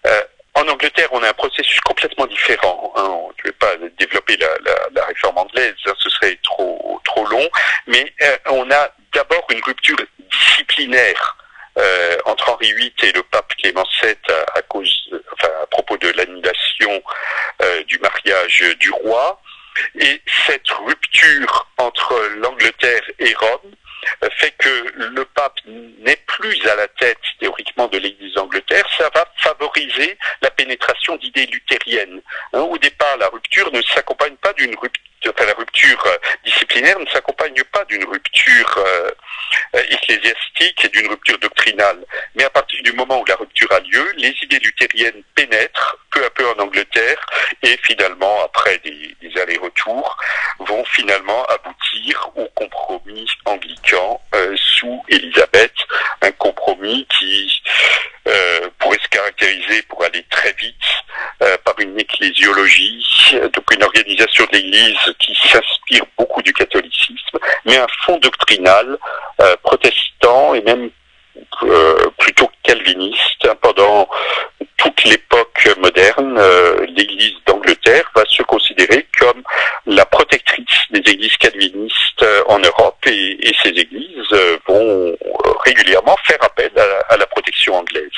[0.07, 0.21] Euh,
[0.55, 2.93] en Angleterre, on a un processus complètement différent.
[2.95, 3.11] Hein.
[3.37, 7.25] Je ne vais pas développer la, la, la réforme anglaise, hein, ce serait trop trop
[7.25, 7.49] long,
[7.87, 9.97] mais euh, on a d'abord une rupture
[10.31, 11.37] disciplinaire
[11.77, 15.97] euh, entre Henri VIII et le pape Clément VII à, à cause, enfin, à propos
[15.97, 17.03] de l'annulation
[17.61, 19.41] euh, du mariage du roi.
[19.99, 23.71] Et cette rupture entre l'Angleterre et Rome
[24.37, 29.25] fait que le pape n'est plus à la tête théoriquement de l'Église d'Angleterre, ça va
[29.37, 32.21] favoriser la pénétration d'idées luthériennes.
[32.53, 35.01] Hein, au départ, la rupture ne s'accompagne pas d'une rupture
[35.45, 39.09] la rupture euh, disciplinaire ne s'accompagne pas d'une rupture euh,
[39.89, 42.03] ecclésiastique et d'une rupture doctrinale.
[42.35, 46.23] Mais à partir du moment où la rupture a lieu, les idées luthériennes pénètrent peu
[46.23, 47.25] à peu en Angleterre
[47.63, 50.17] et finalement, après des, allers-retours,
[50.59, 55.73] vont finalement aboutir au compromis anglican euh, sous Élisabeth,
[56.21, 57.61] un compromis qui
[58.27, 60.75] euh, pourrait se caractériser pour aller très vite
[61.41, 63.04] euh, par une ecclésiologie,
[63.53, 68.97] donc une organisation de l'Église qui s'inspire beaucoup du catholicisme, mais un fond doctrinal
[69.41, 70.89] euh, protestant et même
[71.63, 73.47] euh, plutôt calviniste.
[73.61, 74.07] Pendant
[74.77, 79.43] toute l'époque moderne, euh, l'Église d'Angleterre va se considérer comme
[79.85, 84.35] la protectrice des églises calvinistes en Europe et, ces églises
[84.67, 85.17] vont
[85.65, 86.71] régulièrement faire appel
[87.09, 88.11] à la protection anglaise.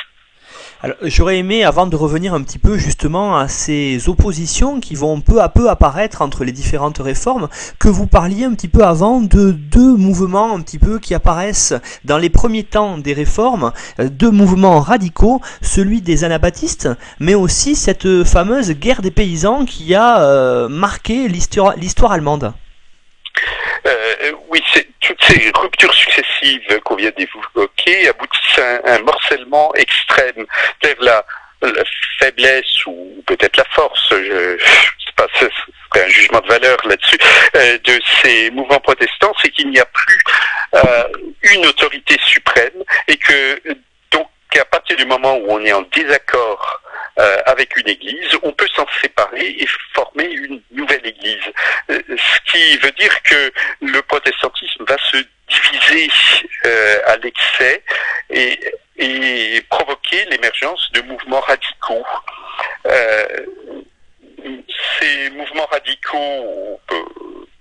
[1.01, 5.41] J'aurais aimé, avant de revenir un petit peu justement à ces oppositions qui vont peu
[5.41, 7.47] à peu apparaître entre les différentes réformes,
[7.79, 11.73] que vous parliez un petit peu avant de deux mouvements un petit peu qui apparaissent
[12.05, 18.23] dans les premiers temps des réformes, deux mouvements radicaux, celui des anabaptistes, mais aussi cette
[18.23, 22.53] fameuse guerre des paysans qui a euh, marqué l'histoire allemande.
[23.85, 24.61] Euh, oui,
[25.01, 30.45] toutes ces ruptures successives qu'on vient d'évoquer aboutissent à un, un, morcellement extrême,
[30.81, 31.25] c'est-à-dire la,
[31.61, 31.83] la,
[32.19, 35.45] faiblesse ou peut-être la force, je, je sais pas, ce
[35.99, 37.17] un jugement de valeur là-dessus,
[37.55, 40.19] euh, de ces mouvements protestants, c'est qu'il n'y a plus
[40.75, 41.03] euh,
[41.53, 43.61] une autorité suprême et que
[44.11, 44.27] donc
[44.59, 46.81] à partir du moment où on est en désaccord
[47.45, 51.43] avec une église, on peut s'en séparer et former une nouvelle église.
[51.89, 53.51] ce qui veut dire que
[53.81, 55.17] le protestantisme va se
[55.49, 56.09] diviser
[57.05, 57.83] à l'excès
[58.29, 58.59] et,
[58.97, 62.05] et, provoquer l'émergence de mouvements radicaux.
[64.99, 66.79] ces mouvements radicaux,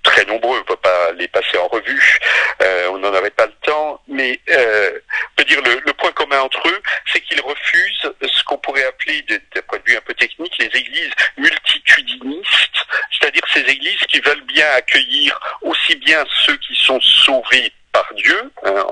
[0.06, 2.18] très nombreux, on ne peut pas les passer en revue,
[2.62, 4.98] euh, on n'en avait pas le temps, mais euh,
[5.36, 6.82] peut dire le, le, point commun entre eux,
[7.12, 10.66] c'est qu'ils refusent ce qu'on pourrait appeler, d'un point de vue un peu technique, les
[10.66, 17.72] églises multitudinistes, c'est-à-dire ces églises qui veulent bien accueillir aussi bien ceux qui sont sauvés
[17.92, 18.86] par Dieu, hein,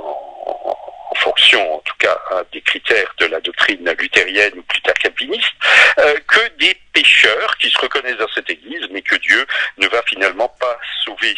[1.14, 2.18] en fonction en tout cas
[2.52, 5.54] des critères de la doctrine luthérienne ou plus tard calviniste,
[5.98, 9.46] euh, que des pécheurs qui se reconnaissent dans cette Église, mais que Dieu
[9.78, 11.34] ne va finalement pas sauver.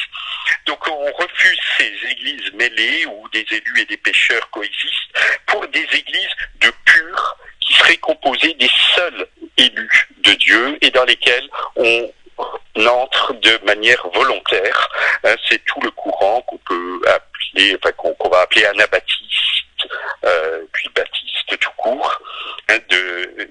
[0.66, 5.12] Donc on refuse ces églises mêlées où des élus et des pécheurs coexistent
[5.46, 11.04] pour des églises de purs qui seraient composées des seuls élus de Dieu et dans
[11.04, 12.10] lesquelles on
[12.86, 14.88] entre de manière volontaire.
[15.24, 17.25] Hein, c'est tout le courant qu'on peut appeler,
[17.76, 19.66] enfin qu'on va appeler anabaptiste
[20.24, 22.20] euh, puis baptiste tout court,
[22.68, 23.48] hein, de,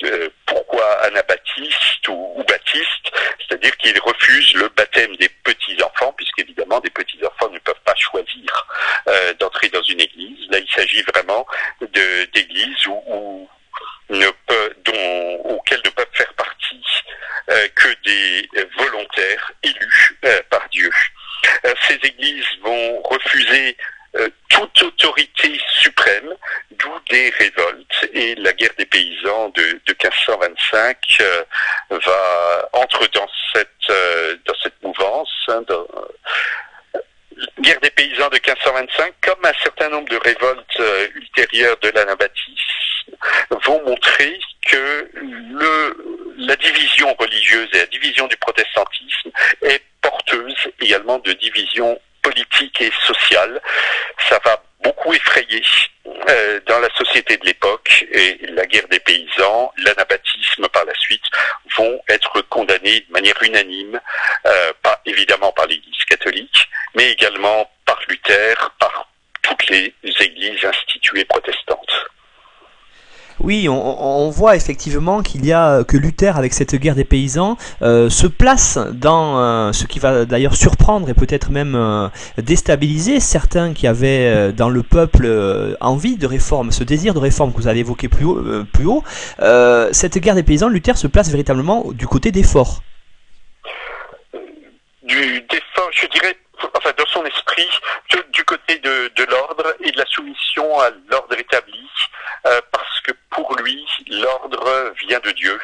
[0.00, 6.90] de, pourquoi anabaptiste ou, ou baptiste, c'est-à-dire qu'il refuse le baptême des petits-enfants, puisqu'évidemment des
[6.90, 8.66] petits-enfants ne peuvent pas choisir
[9.08, 10.50] euh, d'entrer dans une église.
[10.50, 11.46] Là, il s'agit vraiment
[11.80, 13.48] d'églises où, où
[14.10, 16.82] ne peut, dont, auxquelles ne peuvent faire partie
[17.50, 20.90] euh, que des volontaires élus euh, par Dieu.
[21.64, 23.76] Euh, ces églises vont refuser
[24.16, 26.34] euh, toute autorité suprême,
[26.70, 28.08] d'où des révoltes.
[28.14, 31.44] Et la guerre des paysans de, de 1525 euh,
[31.90, 35.30] va entre dans cette euh, dans cette mouvance.
[35.48, 35.86] Hein, dans,
[37.60, 40.82] guerre des paysans de 1525, comme un certain nombre de révoltes
[41.14, 43.12] ultérieures de l'anabaptisme,
[43.64, 49.30] vont montrer que le, la division religieuse et la division du protestantisme
[49.62, 53.60] est porteuse également de divisions politique et sociale.
[54.28, 55.62] Ça va beaucoup effrayer
[56.28, 61.24] euh, dans la société de l'époque et la guerre des paysans, l'anabaptisme par la suite
[61.76, 64.00] vont être condamnés de manière unanime,
[64.46, 69.08] euh, pas évidemment par l'Église catholique, mais également par Luther, par
[69.42, 72.08] toutes les églises instituées protestantes.
[73.40, 73.68] Oui,
[74.18, 78.26] on, voit effectivement qu'il y a que Luther, avec cette guerre des paysans, euh, se
[78.26, 82.08] place dans euh, ce qui va d'ailleurs surprendre et peut-être même euh,
[82.38, 87.18] déstabiliser certains qui avaient euh, dans le peuple euh, envie de réforme, ce désir de
[87.18, 88.42] réforme que vous avez évoqué plus haut.
[88.72, 89.04] plus haut.
[89.92, 92.82] cette guerre des paysans, Luther se place véritablement du côté des forts.
[95.04, 95.42] Du,
[95.92, 96.36] je dirais
[96.74, 97.68] enfin dans son esprit,
[98.32, 101.88] du côté de, de l'ordre et de la soumission à l'ordre établi,
[102.46, 105.58] euh, parce que pour lui, l'ordre vient de Dieu.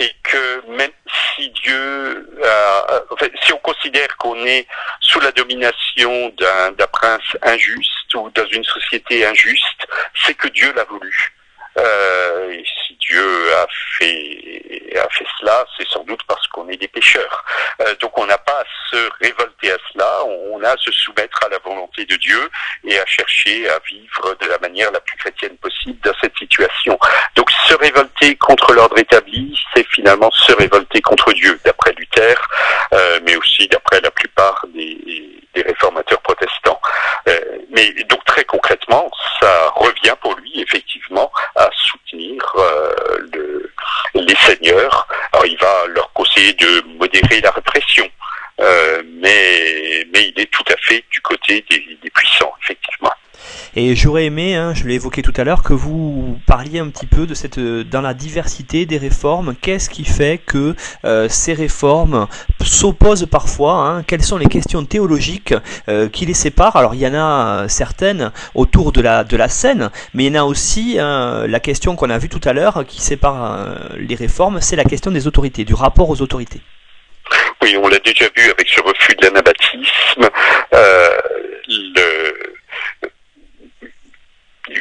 [0.00, 0.92] Et que même
[1.34, 3.00] si Dieu, euh,
[3.42, 4.66] si on considère qu'on est
[5.00, 9.88] sous la domination d'un prince injuste ou dans une société injuste,
[10.24, 11.34] c'est que Dieu l'a voulu.
[11.78, 13.66] Euh, et si Dieu a
[13.98, 17.44] fait, a fait cela, c'est sans doute parce qu'on est des pécheurs.
[17.80, 21.48] Euh, donc on n'a à se révolter à cela, on a à se soumettre à
[21.48, 22.48] la volonté de Dieu
[22.84, 26.98] et à chercher à vivre de la manière la plus chrétienne possible dans cette situation.
[27.36, 32.34] Donc se révolter contre l'ordre établi, c'est finalement se révolter contre Dieu, d'après Luther,
[32.92, 36.80] euh, mais aussi d'après la plupart des, réformateurs protestants.
[37.28, 37.40] Euh,
[37.70, 43.47] mais donc très concrètement, ça revient pour lui effectivement à soutenir euh, le,
[44.20, 45.08] les seigneurs.
[45.32, 48.08] Alors il va leur conseiller de modérer la répression,
[48.60, 53.12] euh, mais, mais il est tout à fait du côté des, des puissants, effectivement.
[53.76, 57.06] Et j'aurais aimé, hein, je l'ai évoqué tout à l'heure, que vous parliez un petit
[57.06, 59.54] peu de cette, dans la diversité des réformes.
[59.60, 60.74] Qu'est-ce qui fait que
[61.04, 62.26] euh, ces réformes
[62.62, 65.54] s'opposent parfois hein, Quelles sont les questions théologiques
[65.88, 66.76] euh, qui les séparent?
[66.76, 70.38] Alors il y en a certaines autour de la, de la scène, mais il y
[70.38, 73.74] en a aussi euh, la question qu'on a vue tout à l'heure qui sépare euh,
[73.96, 76.60] les réformes, c'est la question des autorités, du rapport aux autorités.
[77.62, 80.28] Oui, on l'a déjà vu avec ce refus de l'anabaptisme.
[80.74, 81.08] Euh,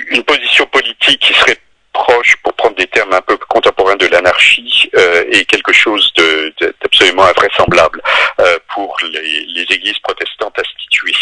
[0.09, 1.57] une position politique qui serait
[1.93, 6.13] proche, pour prendre des termes un peu contemporains de l'anarchie, euh, est quelque chose
[6.81, 8.01] d'absolument invraisemblable
[8.39, 11.13] euh, pour les, les, églises protestantes instituées.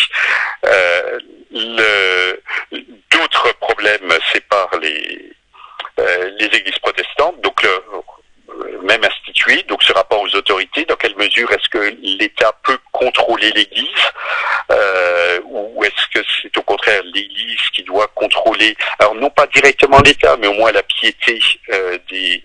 [0.66, 1.20] Euh,
[3.12, 5.32] D'autres problèmes séparent les,
[6.00, 7.66] euh, les églises protestantes, donc
[8.84, 13.52] même instituées, donc ce rapport aux autorités, dans quelle mesure est-ce que l'État peut contrôler
[13.52, 13.88] l'Église,
[14.72, 20.00] euh, ou est-ce que c'est au contraire l'Église qui doit contrôler, alors non pas directement
[20.02, 21.40] l'État, mais au moins la piété
[22.10, 22.44] des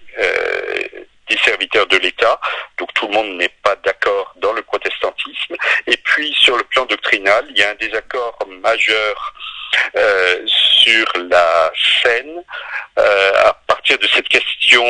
[1.31, 2.39] des serviteurs de l'État.
[2.79, 5.55] Donc tout le monde n'est pas d'accord dans le protestantisme.
[5.87, 9.49] Et puis sur le plan doctrinal, il y a un désaccord majeur euh,
[10.47, 12.43] sur la scène
[12.99, 14.85] euh, à partir de cette question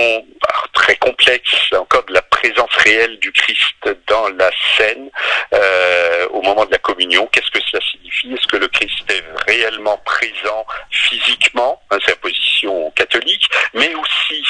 [0.72, 5.10] très complexe encore de la présence réelle du Christ dans la scène
[5.52, 7.28] euh, au moment de la communion.
[7.30, 8.32] Qu'est-ce que cela signifie?
[8.32, 11.80] Est-ce que le Christ est réellement présent physiquement?
[11.90, 14.44] Hein, C'est la position catholique, mais aussi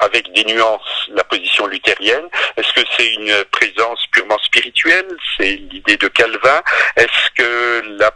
[0.00, 2.28] avec des nuances la position luthérienne.
[2.56, 5.08] Est-ce que c'est une présence purement spirituelle?
[5.36, 6.62] C'est l'idée de Calvin.
[6.96, 8.10] Est-ce que la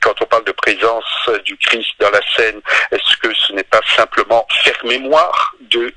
[0.00, 1.04] quand on parle de présence
[1.44, 2.60] du Christ dans la scène,
[2.92, 5.92] est-ce que ce n'est pas simplement faire mémoire de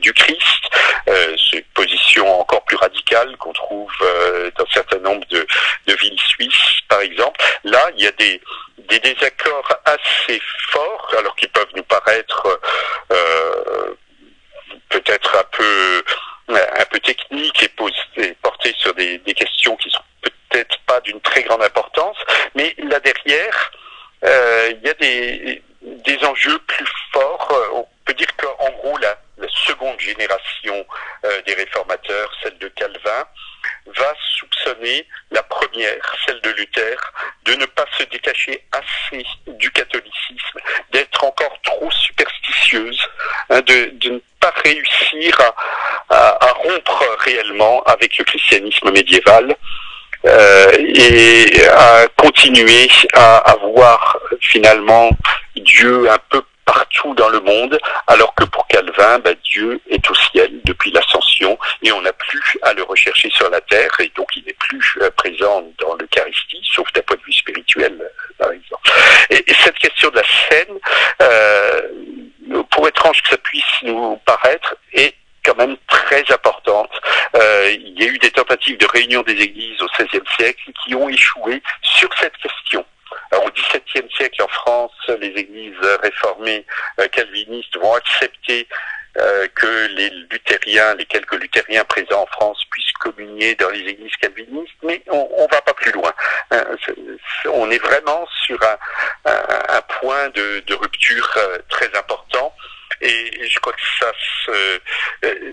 [0.00, 0.62] du Christ?
[1.08, 5.46] Euh, C'est une position encore plus radicale qu'on trouve euh, dans un certain nombre de,
[5.86, 7.40] de villes suisses, par exemple.
[7.64, 8.40] Là, il y a des
[8.78, 10.40] des désaccords assez
[10.70, 12.60] forts, alors qu'ils peuvent nous paraître
[13.12, 13.94] euh,
[14.88, 16.04] peut-être un peu
[16.48, 21.20] un peu technique et, posé, porté sur des, des, questions qui sont peut-être pas d'une
[21.20, 22.16] très grande importance,
[22.54, 23.72] mais là derrière,
[24.24, 27.52] euh, il y a des, des enjeux plus forts.
[27.74, 30.86] On peut dire qu'en gros, la, la, seconde génération
[31.24, 33.24] euh, des réformateurs, celle de Calvin,
[33.86, 36.96] va soupçonner la première, celle de Luther,
[37.44, 40.60] de ne pas se détacher assez du catholicisme,
[40.92, 43.08] d'être encore trop superstitieuse,
[43.50, 44.20] hein, de, ne
[44.64, 45.40] réussir
[46.10, 49.54] à, à, rompre réellement avec le christianisme médiéval
[50.24, 55.10] euh, et à continuer à avoir finalement
[55.56, 60.14] Dieu un peu partout dans le monde, alors que pour Calvin, bah, Dieu est au
[60.14, 64.28] ciel depuis l'ascension et on n'a plus à le rechercher sur la terre et donc
[64.36, 68.50] il n'est plus euh, présent dans l'Eucharistie, sauf d'un point de vue spirituel, euh, par
[68.50, 68.90] exemple.
[69.30, 70.78] Et, et, cette question de la scène,
[71.22, 71.82] euh,
[72.70, 75.14] pour étrange que ça puisse nous paraître, est
[75.46, 76.90] quand même très importante.
[77.36, 80.94] Euh, il y a eu des tentatives de réunion des églises au XVIe siècle qui
[80.94, 82.84] ont échoué sur cette question.
[83.30, 86.64] Alors, au XVIIe siècle en France, les églises réformées
[87.00, 88.68] euh, calvinistes vont accepter
[89.18, 94.14] euh, que les luthériens, les quelques luthériens présents en France puissent communier dans les églises
[94.20, 96.12] calvinistes, mais on, on va pas plus loin.
[96.52, 96.76] Euh,
[97.50, 102.52] on est vraiment sur un, point de, rupture euh, très important.
[103.00, 104.12] Et je crois que ça
[104.44, 104.80] se,
[105.24, 105.52] euh,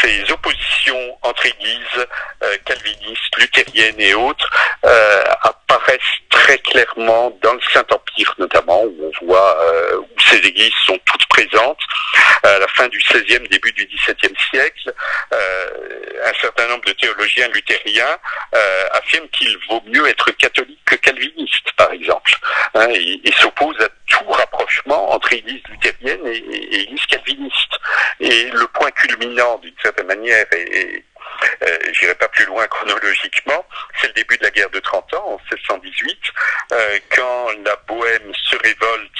[0.00, 2.06] ces oppositions entre églises
[2.42, 4.50] euh, calvinistes, luthériennes et autres
[4.84, 6.00] euh, apparaissent
[6.30, 9.58] très clairement dans le Saint-Empire notamment, où on voit
[9.98, 11.78] où ces églises sont toutes présentes.
[12.42, 14.94] À la fin du XVIe, début du XVIIe siècle,
[15.32, 18.18] un certain nombre de théologiens luthériens
[18.92, 22.32] affirment qu'il vaut mieux être catholique que calviniste, par exemple.
[22.74, 23.88] Hein, et, et s'opposent à
[24.94, 27.78] entre église luthérienne et, et, et église calviniste.
[28.20, 31.04] Et le point culminant, d'une certaine manière, est,
[31.62, 33.64] euh, j'irai pas plus loin chronologiquement,
[34.00, 36.18] c'est le début de la guerre de 30 ans, en 1618,
[36.72, 39.10] euh, quand la Bohème se révolte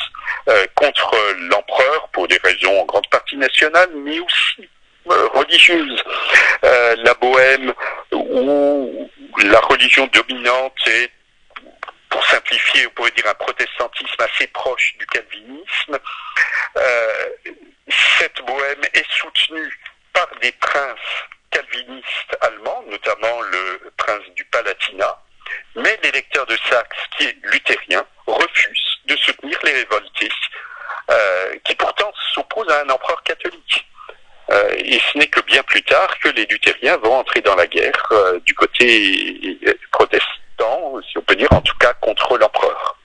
[0.49, 1.17] euh, contre
[1.51, 4.69] l'empereur pour des raisons en grande partie nationales, mais aussi
[5.07, 6.03] religieuses.
[6.63, 7.73] la Bohème,
[8.11, 9.09] où
[9.45, 11.11] la religion dominante est
[12.17, 15.99] pour simplifier, on pourrait dire un protestantisme assez proche du calvinisme.
[16.79, 17.27] Euh,
[18.19, 19.79] cette bohème est soutenue
[20.15, 20.99] par des princes
[21.51, 25.23] calvinistes allemands, notamment le prince du Palatinat,
[25.75, 30.33] mais l'électeur de Saxe, qui est luthérien, refuse de soutenir les révoltés,
[31.11, 33.87] euh, qui pourtant s'opposent à un empereur catholique.
[34.49, 37.67] Euh, et ce n'est que bien plus tard que les luthériens vont entrer dans la
[37.67, 38.11] guerre
[38.47, 39.59] du côté
[39.93, 40.33] protestant,
[41.11, 42.97] si on peut dire en tout cas contre l'empereur.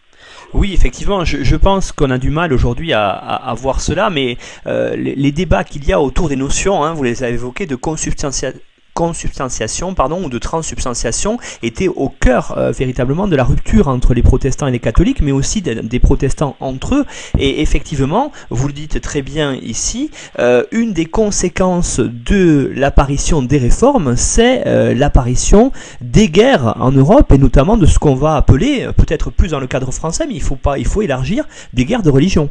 [0.53, 5.31] Oui, effectivement, je, pense qu'on a du mal aujourd'hui à, voir cela, mais euh, les,
[5.31, 8.59] débats qu'il y a autour des notions, hein, vous les avez évoquées, de consubstantiation
[8.93, 14.21] consubstantiation pardon, ou de transsubstantiation était au cœur euh, véritablement de la rupture entre les
[14.21, 17.05] protestants et les catholiques, mais aussi des, protestants entre eux.
[17.37, 23.57] Et effectivement, vous le dites très bien ici, euh, une des conséquences de l'apparition des
[23.57, 25.71] réformes, c'est euh, l'apparition
[26.01, 29.67] des guerres en Europe, et notamment de ce qu'on va appeler, peut-être plus dans le
[29.67, 32.49] cadre français, mais il faut, pas, il faut élargir, des guerres de religion.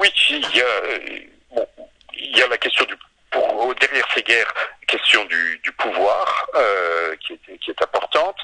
[0.00, 2.94] oui, il y a la question du
[3.30, 4.52] pour, derrière ces guerres,
[4.86, 8.36] question du, du pouvoir euh, qui, est, qui, est, importante,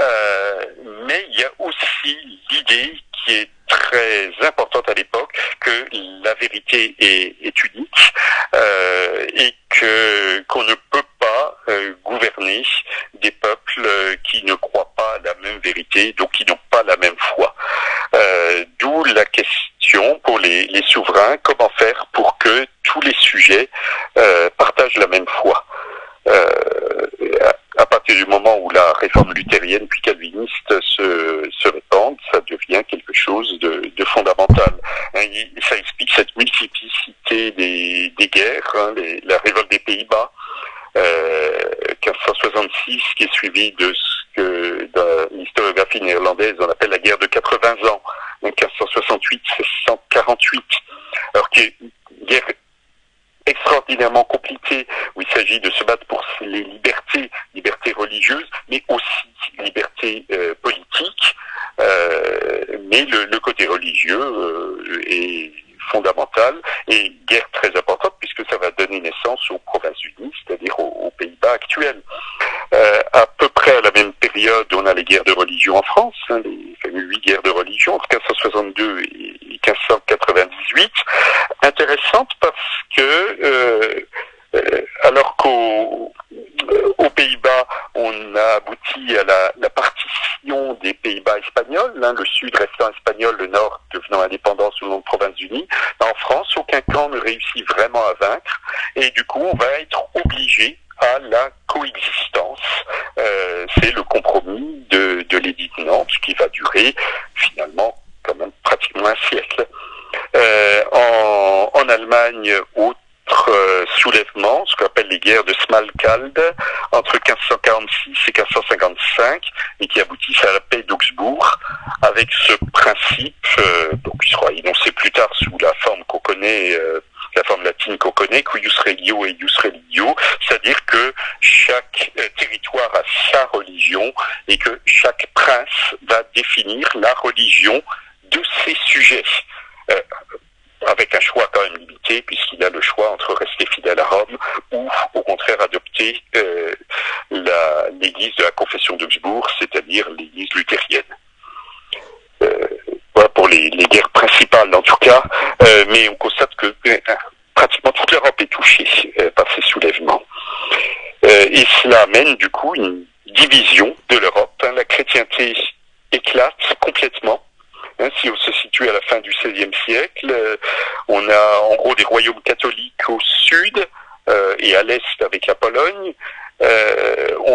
[0.00, 0.64] euh,
[1.06, 2.16] mais il y a aussi
[2.50, 5.70] l'idée qui est très importante à l'époque que
[6.24, 8.12] la vérité est, unique
[8.54, 12.64] euh, et que qu'on ne peut pas euh, gouverner
[13.22, 13.88] des peuples
[14.24, 17.54] qui ne croient pas à la même vérité, donc qui n'ont pas la même foi.
[18.78, 23.68] D'où la question pour les, les, souverains, comment faire pour que tous les sujets
[24.56, 25.64] partagent la même foi
[27.78, 32.82] à partir du moment où la réforme luthérienne puis calviniste se, se répand, ça devient
[32.88, 34.74] quelque chose de, fondamental.
[35.14, 35.26] Hein,
[35.62, 38.92] ça explique cette multiplicité des, guerres, hein,
[39.24, 40.30] la révolte des Pays-Bas,
[40.96, 41.58] euh,
[42.04, 47.26] 1566, qui est suivi de ce que dans l'historiographie néerlandaise on appelle la guerre de
[47.26, 48.02] 80 ans,
[48.42, 50.60] 1568-1648,
[51.34, 51.90] alors qui est une
[52.26, 52.46] guerre
[53.46, 56.04] extraordinairement compliqué où il s'agit de se battre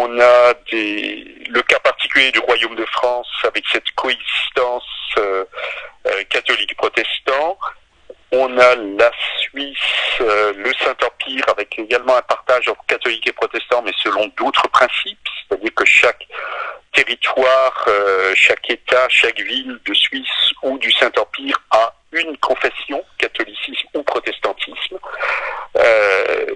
[0.07, 4.83] on a le cas particulier du royaume de France avec cette coexistence
[6.29, 7.57] catholique-protestant.
[8.31, 9.77] On a la Suisse,
[10.19, 15.17] euh, le Saint-Empire, avec également un partage entre catholiques et protestants, mais selon d'autres principes,
[15.47, 16.27] c'est-à-dire que chaque
[16.93, 23.87] territoire, euh, chaque État, chaque ville de Suisse ou du Saint-Empire a une confession, catholicisme
[23.93, 24.99] ou protestantisme.
[25.77, 26.47] Euh,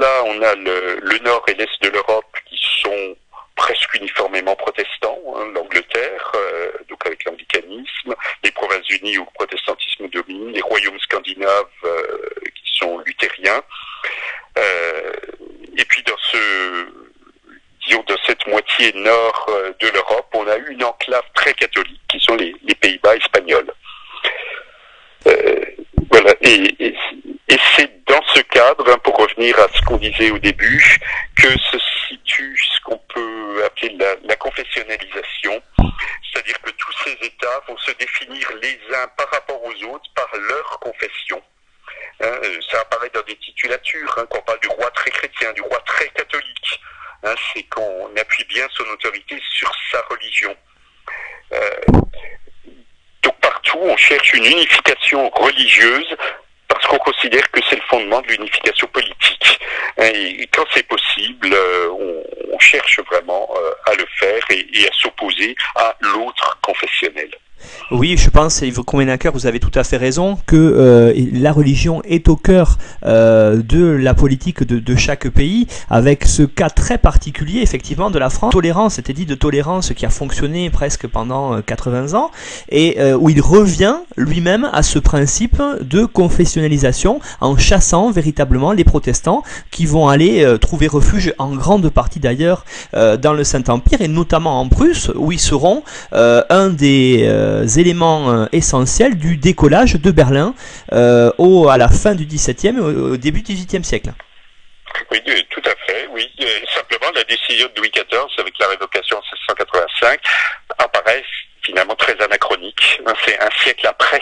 [0.00, 3.16] face à cela, on a le, nord et l'est de l'Europe qui sont
[3.56, 10.52] presque uniformément protestants, hein, l'Angleterre, euh, donc avec l'anglicanisme, les Provinces-Unies où le protestantisme domine,
[10.52, 12.18] les royaumes scandinaves euh,
[12.54, 13.62] qui sont luthériens.
[14.58, 15.12] Euh,
[15.76, 16.38] et puis dans ce
[18.06, 19.50] dans cette moitié nord
[19.80, 23.72] de l'Europe, on a eu une enclave très catholique qui sont les, les Pays-Bas espagnols.
[26.10, 26.94] voilà, et, et,
[27.50, 29.58] et c'est dans ce cadre, hein, pour revenir
[30.30, 30.98] au début,
[31.36, 31.78] que se
[32.08, 35.62] situe ce qu'on peut appeler la, la confessionnalisation,
[36.32, 40.28] c'est-à-dire que tous ces États vont se définir les uns par rapport aux autres par
[40.36, 41.42] leur confession.
[42.22, 42.38] Hein,
[42.70, 45.80] ça apparaît dans des titulatures, hein, quand on parle du roi très chrétien, du roi
[45.86, 46.80] très catholique.
[47.22, 50.54] Hein, c'est qu'on appuie bien son autorité sur sa religion.
[51.52, 51.70] Euh,
[53.22, 56.16] donc partout, on cherche une unification religieuse
[56.68, 59.58] parce qu'on considère que c'est le fondement de l'unification politique.
[59.98, 61.54] Et quand c'est possible,
[61.90, 62.22] on,
[62.52, 63.50] on, cherche vraiment
[63.86, 67.30] à le faire et, et à s'opposer à l'autre confessionnel.
[68.10, 72.02] Oui, je pense, Yves Krumenacker, vous avez tout à fait raison, que euh, la religion
[72.02, 72.76] est au cœur
[73.06, 78.28] euh, de la politique de, chaque pays, avec ce cas très particulier, effectivement, de la
[78.28, 78.50] France.
[78.50, 82.32] Tolérance, c'était dit de tolérance qui a fonctionné presque pendant 80 ans,
[82.68, 88.82] et euh, où il revient lui-même à ce principe de confessionnalisation en chassant véritablement les
[88.82, 92.64] protestants qui vont aller euh, trouver refuge en grande partie d'ailleurs
[92.94, 97.28] euh, dans le Saint-Empire, et notamment en Prusse, où ils seront un des
[97.76, 97.99] éléments
[98.52, 100.54] essentiels du décollage de Berlin
[100.92, 104.10] euh, au, à la fin du XVIIe et au, début du XVIIIe siècle.
[105.10, 105.20] Oui,
[105.50, 106.28] tout à fait, oui.
[106.74, 110.20] Simplement, la décision de Louis XIV avec la révocation en 1945
[110.78, 111.24] apparaissent
[111.62, 113.00] finalement très anachronique.
[113.24, 114.20] C'est un siècle après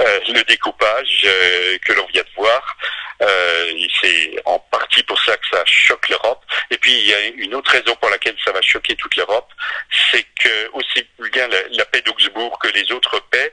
[0.00, 2.76] euh, le découpage euh, que l'on vient de voir.
[3.20, 6.44] Euh, c'est en partie pour ça que ça choque l'Europe.
[6.70, 9.50] Et puis il y a une autre raison pour laquelle ça va choquer toute l'Europe,
[10.10, 13.52] c'est que aussi bien la, paix d'Augsbourg que les autres paix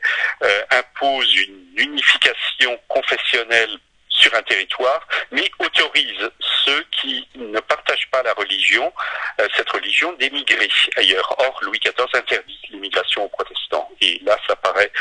[0.72, 3.78] imposent une unification confessionnelle
[4.16, 6.30] sur un territoire, mais autorise
[6.66, 8.92] ceux qui ne partagent pas la religion,
[9.40, 11.36] euh, cette religion, d'émigrer ailleurs.
[11.38, 13.90] Or, Louis XIV interdit l'immigration aux protestants.
[14.02, 14.92] Et là, ça paraît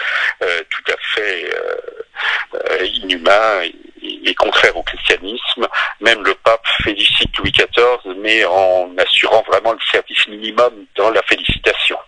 [0.43, 3.63] euh, tout à fait euh, inhumain
[4.03, 5.67] et, contraire au christianisme.
[6.01, 11.23] Même le pape félicite Louis XIV, mais en assurant vraiment le service minimum dans la
[11.23, 11.99] félicitation.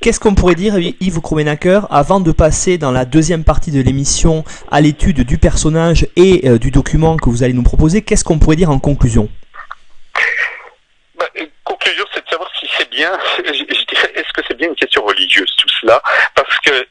[0.00, 4.44] Qu'est-ce qu'on pourrait dire, Yves Krumenacker, avant de passer dans la deuxième partie de l'émission
[4.70, 8.38] à l'étude du personnage et euh, du document que vous allez nous proposer Qu'est-ce qu'on
[8.38, 9.28] pourrait dire en conclusion?
[11.18, 11.26] Bah,
[11.64, 15.04] Conclusion, c'est de savoir si c'est bien, je, dirais, est-ce que c'est bien une question
[15.04, 16.00] religieuse tout cela?
[16.36, 16.86] Parce que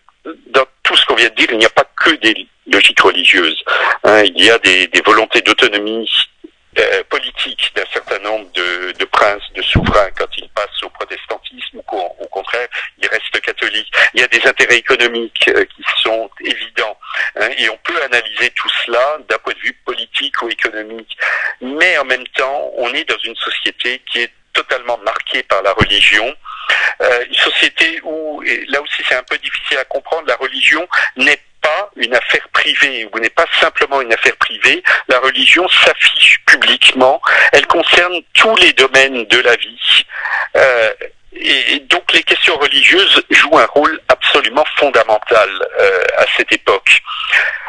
[0.52, 3.64] dans tout ce qu'on vient de dire, il n'y a pas que des logiques religieuses.
[4.04, 4.24] Hein.
[4.24, 6.10] il y a des volontés d'autonomie
[6.80, 11.78] euh, politique d'un certain nombre de, de, princes, de souverains, quand ils passent au protestantisme,
[11.78, 12.68] ou au, contraire,
[13.00, 13.92] ils restent catholiques.
[14.14, 16.98] Il y a des intérêts économiques euh, qui sont évidents,
[17.40, 21.18] hein, et on peut analyser tout cela d'un point de vue politique ou économique.
[21.62, 25.74] Mais en même temps, on est dans une société qui est totalement marquée par la
[25.74, 26.34] religion,
[27.02, 30.88] euh, une société où, et là aussi c'est un peu difficile à comprendre, la religion
[31.16, 34.84] n'est pas une affaire privée ou n'est pas simplement une affaire privée.
[35.08, 37.22] La religion s'affiche publiquement.
[37.52, 40.06] Elle concerne tous les domaines de la vie.
[40.56, 40.92] Euh,
[41.34, 45.50] et donc les questions religieuses jouent un rôle absolument fondamental
[45.80, 47.00] euh, à cette époque.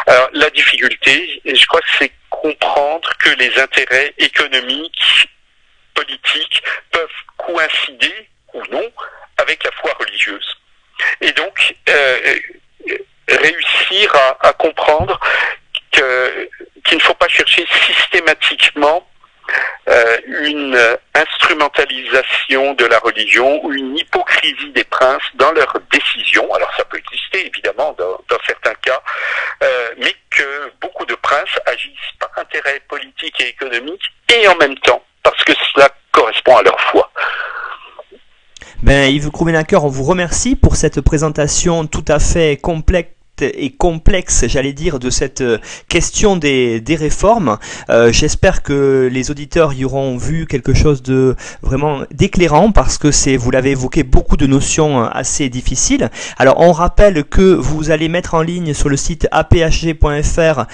[0.06, 5.28] Alors la difficulté, je crois c'est comprendre que les intérêts économiques,
[5.94, 6.62] politiques
[6.92, 8.28] peuvent coïncider
[8.58, 8.92] ou non
[9.38, 10.56] avec la foi religieuse.
[11.20, 12.36] Et donc, euh,
[13.28, 15.18] réussir à, comprendre
[15.90, 19.06] qu'il ne faut pas chercher systématiquement
[19.88, 20.78] euh, une
[21.14, 26.52] instrumentalisation de la religion ou une hypocrisie des princes dans leurs décisions.
[26.52, 29.00] Alors ça peut exister évidemment dans, certains cas,
[29.62, 34.02] euh, mais que beaucoup de princes agissent par intérêt politique et économique
[34.34, 37.07] et en même temps parce que cela correspond à leur foi.
[38.80, 44.44] Ben, Yves Krumenacker, on vous remercie pour cette présentation tout à fait complexe et complexe,
[44.48, 45.58] j'allais dire, de cette euh,
[45.88, 47.58] question des, réformes.
[47.90, 53.10] Euh, J'espère que les auditeurs y auront vu quelque chose de vraiment d'éclairant parce que
[53.10, 56.10] c'est, vous l'avez évoqué, beaucoup de notions euh, assez difficiles.
[56.38, 60.64] Alors on rappelle que vous allez mettre en ligne sur le site aphg.fr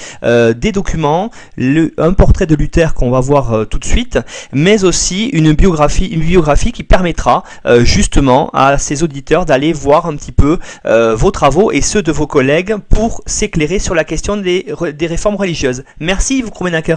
[0.55, 4.19] des documents, un portrait de Luther qu'on va voir tout de suite,
[4.53, 7.43] mais aussi une biographie qui permettra
[7.81, 12.27] justement à ces auditeurs d'aller voir un petit peu vos travaux et ceux de vos
[12.27, 12.53] collègues
[12.89, 14.66] pour s'éclairer sur la question des,
[15.02, 15.85] réformes religieuses.
[16.01, 16.97] Merci Yves Krumenacker.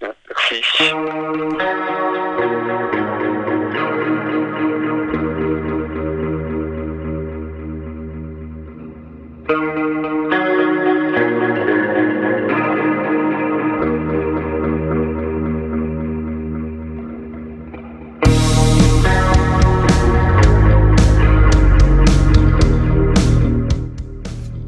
[0.00, 0.62] Merci.